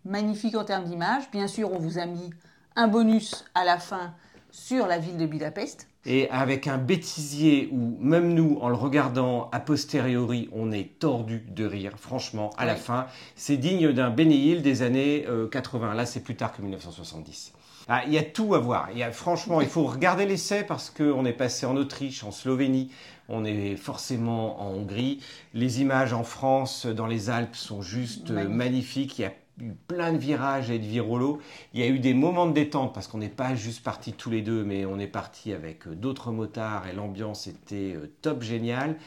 magnifique 0.05 0.55
en 0.55 0.63
termes 0.63 0.85
d'image. 0.85 1.29
Bien 1.31 1.47
sûr, 1.47 1.71
on 1.71 1.77
vous 1.77 1.99
a 1.99 2.05
mis 2.07 2.31
un 2.75 2.87
bonus 2.87 3.45
à 3.53 3.63
la 3.63 3.77
fin 3.77 4.13
sur 4.49 4.87
la 4.87 4.97
ville 4.97 5.17
de 5.17 5.27
Budapest. 5.27 5.87
Et 6.05 6.27
avec 6.31 6.65
un 6.65 6.79
bêtisier 6.79 7.69
où 7.71 7.95
même 7.99 8.33
nous, 8.33 8.57
en 8.59 8.69
le 8.69 8.75
regardant 8.75 9.49
a 9.51 9.59
posteriori, 9.59 10.49
on 10.51 10.71
est 10.71 10.97
tordu 10.97 11.45
de 11.47 11.63
rire. 11.63 11.93
Franchement, 11.97 12.49
à 12.57 12.65
la 12.65 12.75
fin, 12.75 13.05
c'est 13.35 13.57
digne 13.57 13.91
d'un 13.91 14.09
Benny 14.09 14.47
Hill 14.49 14.63
des 14.63 14.81
années 14.81 15.25
euh, 15.29 15.47
80. 15.47 15.93
Là, 15.93 16.07
c'est 16.07 16.21
plus 16.21 16.35
tard 16.35 16.53
que 16.53 16.63
1970. 16.63 17.53
Ah, 17.87 18.03
il 18.07 18.13
y 18.13 18.17
a 18.17 18.23
tout 18.23 18.53
à 18.55 18.59
voir. 18.59 18.89
Il 18.91 18.97
y 18.99 19.03
a, 19.03 19.11
franchement, 19.11 19.61
il 19.61 19.67
faut 19.67 19.83
regarder 19.83 20.25
l'essai 20.25 20.63
parce 20.63 20.89
qu'on 20.89 21.25
est 21.25 21.33
passé 21.33 21.65
en 21.65 21.75
Autriche, 21.75 22.23
en 22.23 22.31
Slovénie, 22.31 22.91
on 23.29 23.43
est 23.45 23.75
forcément 23.75 24.61
en 24.61 24.73
Hongrie. 24.73 25.19
Les 25.53 25.81
images 25.81 26.13
en 26.13 26.23
France, 26.23 26.85
dans 26.85 27.07
les 27.07 27.29
Alpes, 27.29 27.55
sont 27.55 27.81
juste 27.81 28.29
Magnifique. 28.29 28.55
magnifiques. 28.57 29.19
Il 29.19 29.21
y 29.23 29.25
a 29.25 29.33
eu 29.59 29.73
plein 29.87 30.13
de 30.13 30.17
virages 30.17 30.69
et 30.71 30.79
de 30.79 30.85
virolos. 30.85 31.39
Il 31.73 31.79
y 31.79 31.83
a 31.83 31.87
eu 31.87 31.99
des 31.99 32.13
moments 32.13 32.45
de 32.47 32.53
détente 32.53 32.93
parce 32.93 33.07
qu'on 33.07 33.17
n'est 33.19 33.29
pas 33.29 33.55
juste 33.55 33.83
partis 33.83 34.13
tous 34.13 34.29
les 34.29 34.41
deux, 34.41 34.63
mais 34.63 34.85
on 34.85 34.99
est 34.99 35.07
parti 35.07 35.53
avec 35.53 35.87
euh, 35.87 35.95
d'autres 35.95 36.31
motards 36.31 36.87
et 36.87 36.93
l'ambiance 36.93 37.47
était 37.47 37.93
euh, 37.95 38.11
top 38.21 38.41
génial. 38.41 38.97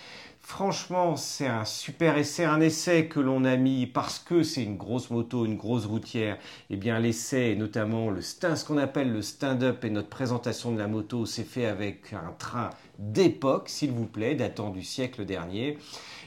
Franchement, 0.47 1.17
c'est 1.17 1.47
un 1.47 1.65
super 1.65 2.19
essai, 2.19 2.45
un 2.45 2.61
essai 2.61 3.07
que 3.07 3.19
l'on 3.19 3.45
a 3.45 3.57
mis 3.57 3.87
parce 3.87 4.19
que 4.19 4.43
c'est 4.43 4.63
une 4.63 4.77
grosse 4.77 5.09
moto, 5.09 5.47
une 5.47 5.57
grosse 5.57 5.87
routière. 5.87 6.37
Eh 6.69 6.77
bien, 6.77 7.01
l'essai, 7.01 7.57
notamment 7.57 8.11
le 8.11 8.21
stand, 8.21 8.55
ce 8.55 8.65
qu'on 8.67 8.77
appelle 8.77 9.11
le 9.11 9.23
stand-up 9.23 9.83
et 9.87 9.91
notre 9.91 10.11
présentation 10.11 10.71
de 10.71 10.79
la 10.79 10.87
moto, 10.87 11.25
c'est 11.25 11.45
fait 11.45 11.65
avec 11.65 12.13
un 12.13 12.33
train 12.39 12.69
d'époque, 12.99 13.71
s'il 13.71 13.93
vous 13.93 14.05
plaît, 14.05 14.35
datant 14.35 14.69
du 14.69 14.83
siècle 14.83 15.25
dernier. 15.25 15.79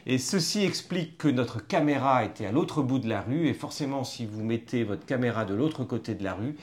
Et 0.08 0.18
ceci 0.18 0.64
explique 0.66 1.20
que 1.20 1.28
notre 1.28 1.66
caméra 1.66 2.26
était 2.26 2.48
à 2.48 2.52
l'autre 2.52 2.82
bout 2.82 3.00
de 3.00 3.08
la 3.08 3.22
rue, 3.22 3.48
et 3.48 3.54
forcément, 3.54 4.04
si 4.04 4.26
vous 4.26 4.44
mettez 4.44 4.84
votre 4.84 5.06
caméra 5.06 5.46
de 5.46 5.54
l'autre 5.54 5.84
côté 5.84 6.16
de 6.16 6.24
la 6.24 6.34
rue, 6.34 6.56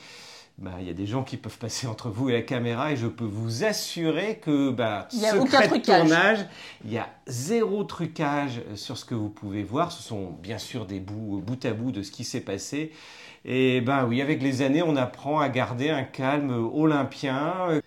bah, 0.58 0.72
il 0.80 0.86
y 0.86 0.90
a 0.90 0.94
des 0.94 1.06
gens 1.06 1.24
qui 1.24 1.36
peuvent 1.36 1.58
passer 1.58 1.86
entre 1.88 2.10
vous 2.10 2.30
et 2.30 2.32
la 2.32 2.42
caméra, 2.42 2.92
et 2.92 2.96
je 2.96 3.08
peux 3.08 3.24
vous 3.24 3.64
assurer 3.64 4.38
que 4.38 4.70
bah, 4.70 5.08
Il 5.12 5.20
y 5.20 5.26
a 5.26 5.32
secret 5.32 5.40
aucun 5.40 5.60
de 5.62 5.66
trucage. 5.66 6.00
tournage, 6.00 6.46
il 6.84 6.92
y 6.92 6.98
a 6.98 7.08
zéro 7.26 7.82
trucage 7.82 8.62
sur 8.76 8.96
ce 8.96 9.04
que 9.04 9.16
vous 9.16 9.30
pouvez 9.30 9.64
voir. 9.64 9.90
Ce 9.90 10.02
sont 10.02 10.30
bien 10.42 10.58
sûr 10.58 10.86
des 10.86 11.00
bouts 11.00 11.42
bout 11.44 11.64
à 11.64 11.72
bout 11.72 11.90
de 11.90 12.02
ce 12.02 12.12
qui 12.12 12.22
s'est 12.22 12.40
passé. 12.40 12.92
Et 13.44 13.80
ben 13.80 14.06
oui, 14.06 14.22
avec 14.22 14.42
les 14.42 14.62
années, 14.62 14.82
on 14.82 14.96
apprend 14.96 15.40
à 15.40 15.48
garder 15.48 15.90
un 15.90 16.04
calme 16.04 16.50
olympien. 16.72 17.80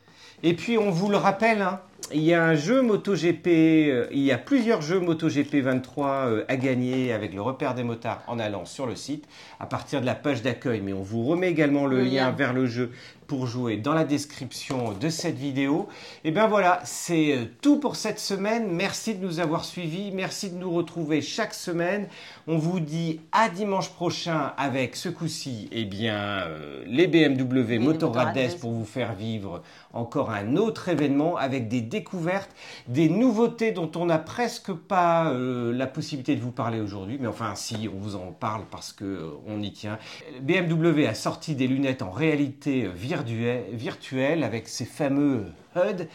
Et 0.43 0.53
puis, 0.53 0.77
on 0.77 0.91
vous 0.91 1.09
le 1.09 1.17
rappelle, 1.17 1.61
hein, 1.61 1.81
il 2.13 2.23
y 2.23 2.33
a 2.33 2.43
un 2.43 2.55
jeu 2.55 2.81
MotoGP, 2.81 3.47
euh, 3.47 4.07
il 4.11 4.19
y 4.19 4.31
a 4.31 4.37
plusieurs 4.37 4.81
jeux 4.81 4.99
MotoGP 4.99 5.55
23 5.55 6.07
euh, 6.07 6.45
à 6.47 6.55
gagner 6.55 7.11
avec 7.11 7.33
le 7.33 7.41
repère 7.41 7.75
des 7.75 7.83
motards 7.83 8.23
en 8.27 8.39
allant 8.39 8.65
sur 8.65 8.85
le 8.85 8.95
site 8.95 9.27
à 9.59 9.65
partir 9.65 9.99
de 9.99 10.05
la 10.05 10.15
page 10.15 10.41
d'accueil. 10.41 10.81
Mais 10.81 10.93
on 10.93 11.01
vous 11.01 11.25
remet 11.25 11.49
également 11.49 11.85
le, 11.85 12.01
lien 12.01 12.31
vers 12.31 12.53
le 12.53 12.65
jeu 12.65 12.91
pour 13.27 13.45
jouer 13.45 13.77
dans 13.77 13.93
la 13.93 14.05
description 14.05 14.93
de 14.93 15.09
cette 15.09 15.37
vidéo. 15.37 15.87
Et 16.23 16.31
ben 16.31 16.47
voilà, 16.47 16.79
c'est 16.85 17.33
euh, 17.33 17.45
tout 17.61 17.77
pour 17.79 17.95
cette 17.95 18.19
semaine. 18.19 18.71
Merci 18.71 19.15
de 19.15 19.25
nous 19.25 19.39
avoir 19.39 19.65
suivis. 19.65 20.11
Merci 20.11 20.49
de 20.49 20.55
nous 20.55 20.71
retrouver 20.71 21.21
chaque 21.21 21.53
semaine. 21.53 22.07
On 22.47 22.57
vous 22.57 22.79
dit 22.79 23.19
à 23.33 23.49
dimanche 23.49 23.89
prochain 23.89 24.53
avec 24.57 24.95
ce 24.95 25.09
coup-ci, 25.09 25.67
eh 25.71 25.85
bien, 25.85 26.15
euh, 26.15 26.83
les 26.87 27.07
BMW 27.07 27.79
Motorrad 27.79 28.37
pour 28.59 28.71
vous 28.71 28.85
faire 28.85 29.13
vivre 29.13 29.61
encore 29.93 30.31
un 30.31 30.55
autre 30.55 30.89
événement 30.89 31.35
avec 31.37 31.67
des 31.67 31.81
découvertes, 31.87 32.51
des 32.87 33.09
nouveautés 33.09 33.71
dont 33.71 33.91
on 33.95 34.05
n'a 34.05 34.19
presque 34.19 34.71
pas 34.71 35.31
euh, 35.31 35.73
la 35.73 35.87
possibilité 35.87 36.35
de 36.35 36.41
vous 36.41 36.51
parler 36.51 36.79
aujourd'hui. 36.79 37.17
Mais 37.19 37.27
enfin, 37.27 37.55
si, 37.55 37.89
on 37.93 37.97
vous 37.97 38.15
en 38.15 38.31
parle 38.31 38.63
parce 38.69 38.93
que 38.93 39.05
euh, 39.05 39.29
on 39.47 39.61
y 39.61 39.71
tient. 39.71 39.97
BMW 40.41 41.05
a 41.07 41.13
sorti 41.13 41.55
des 41.55 41.67
lunettes 41.67 42.01
en 42.01 42.11
réalité 42.11 42.87
virtuelle, 42.87 43.65
virtuelle 43.71 44.43
avec 44.43 44.67
ces 44.67 44.85
fameux 44.85 45.45
HUD. 45.75 46.07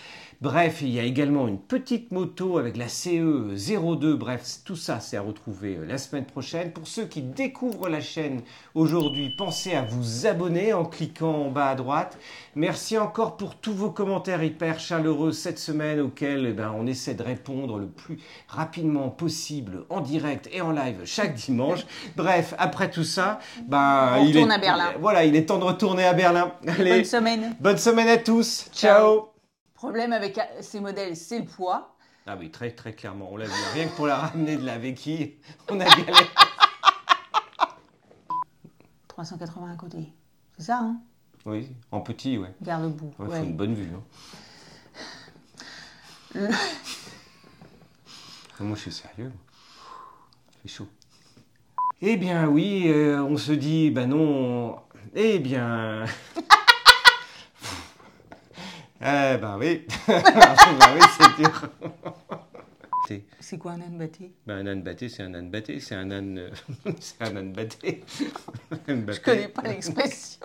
Bref, 0.43 0.79
il 0.83 0.89
y 0.89 0.99
a 0.99 1.05
également 1.05 1.47
une 1.47 1.61
petite 1.61 2.11
moto 2.11 2.59
avec 2.59 2.77
la 2.77 2.89
CE 2.89 3.55
02. 3.55 4.17
Bref, 4.17 4.43
tout 4.65 4.75
ça, 4.75 4.99
c'est 4.99 5.17
à 5.17 5.21
retrouver 5.23 5.77
euh, 5.77 5.87
la 5.87 5.99
semaine 5.99 6.25
prochaine. 6.25 6.73
Pour 6.73 6.89
ceux 6.89 7.05
qui 7.05 7.23
découvrent 7.23 7.89
la 7.89 8.01
chaîne 8.01 8.41
aujourd'hui, 8.75 9.33
pensez 9.39 9.73
à 9.75 9.83
vous 9.83 10.27
abonner 10.27 10.73
en 10.73 10.85
cliquant 10.85 11.45
en 11.45 11.51
bas 11.53 11.69
à 11.69 11.75
droite. 11.77 12.19
Merci 12.57 12.99
encore 12.99 13.37
pour 13.37 13.55
tous 13.55 13.73
vos 13.73 13.91
commentaires 13.91 14.43
hyper 14.43 14.81
chaleureux 14.81 15.31
cette 15.31 15.61
semaine 15.61 16.01
auxquels 16.01 16.45
eh 16.47 16.53
ben, 16.53 16.75
on 16.77 16.89
essaie 16.89 17.15
de 17.15 17.23
répondre 17.23 17.79
le 17.79 17.87
plus 17.87 18.19
rapidement 18.49 19.11
possible 19.11 19.85
en 19.91 20.01
direct 20.01 20.49
et 20.53 20.61
en 20.61 20.73
live 20.73 21.03
chaque 21.05 21.35
dimanche. 21.35 21.87
Bref, 22.17 22.55
après 22.59 22.91
tout 22.91 23.05
ça, 23.05 23.39
ben, 23.69 24.17
On 24.19 24.25
il 24.25 24.37
est, 24.37 24.51
à 24.51 24.59
Berlin. 24.59 24.91
Voilà, 25.01 25.25
il 25.25 25.37
est 25.37 25.47
temps 25.47 25.59
de 25.59 25.65
retourner 25.65 26.05
à 26.05 26.15
Berlin. 26.15 26.51
Allez, 26.67 26.95
Bonne 26.97 27.05
semaine. 27.05 27.55
bonne 27.61 27.79
semaine 27.79 28.09
à 28.09 28.17
tous. 28.17 28.67
Ciao. 28.73 28.99
Ciao. 28.99 29.32
Problème 29.83 30.13
avec 30.13 30.39
euh, 30.39 30.43
ces 30.61 30.79
modèles, 30.79 31.17
c'est 31.17 31.41
le 31.41 31.45
poids. 31.45 31.97
Ah 32.29 32.37
oui, 32.39 32.53
très 32.53 32.71
très 32.71 32.93
clairement, 32.93 33.29
on 33.33 33.37
l'a 33.37 33.47
vu. 33.47 33.53
Rien 33.75 33.89
que 33.89 33.97
pour 33.97 34.07
la 34.07 34.17
ramener 34.17 34.57
de 34.57 34.65
la 34.65 34.79
béquille, 34.79 35.35
on 35.69 35.81
a 35.81 35.85
galéré. 35.87 36.25
380 39.09 39.73
à 39.73 39.75
côté. 39.77 40.13
C'est 40.57 40.67
ça, 40.67 40.79
hein? 40.79 41.01
Oui, 41.47 41.69
en 41.91 42.01
petit, 42.01 42.39
ouais. 42.39 42.55
Garde-boue. 42.63 43.13
Il 43.19 43.25
ouais. 43.25 43.39
faut 43.41 43.45
une 43.45 43.57
bonne 43.57 43.75
vue. 43.75 43.89
hein. 43.93 44.03
Le- 46.37 46.49
Ah, 48.61 48.63
Moi, 48.63 48.77
je 48.77 48.83
suis 48.83 48.93
sérieux. 48.93 49.33
C'est 50.63 50.69
chaud. 50.71 50.87
Eh 52.01 52.17
bien, 52.17 52.47
oui, 52.47 52.85
euh, 52.87 53.21
on 53.21 53.37
se 53.37 53.51
dit, 53.51 53.91
ben 53.91 54.09
non. 54.11 54.77
Eh 55.17 55.41
bien. 55.41 56.05
Eh 59.03 59.37
ben 59.39 59.59
oui. 59.59 59.87
ben 60.07 60.17
oui, 60.95 61.01
c'est 61.19 61.43
dur. 61.43 61.69
C'est- 63.41 63.59
quoi 63.59 63.73
un 63.73 63.81
âne 63.83 63.99
batté? 63.99 64.33
Ben, 64.47 64.59
un 64.59 64.67
âne 64.69 64.83
batté, 64.83 65.09
c'est 65.09 65.23
un 65.23 65.35
âne 65.35 65.51
batté, 65.51 65.81
c'est 65.81 65.97
un 65.97 66.11
âne. 66.11 66.51
c'est 67.01 67.21
un 67.21 67.37
âne 67.37 67.53
batté. 67.53 68.03
Je 68.89 69.21
connais 69.21 69.49
pas 69.49 69.63
l'expression. 69.63 70.41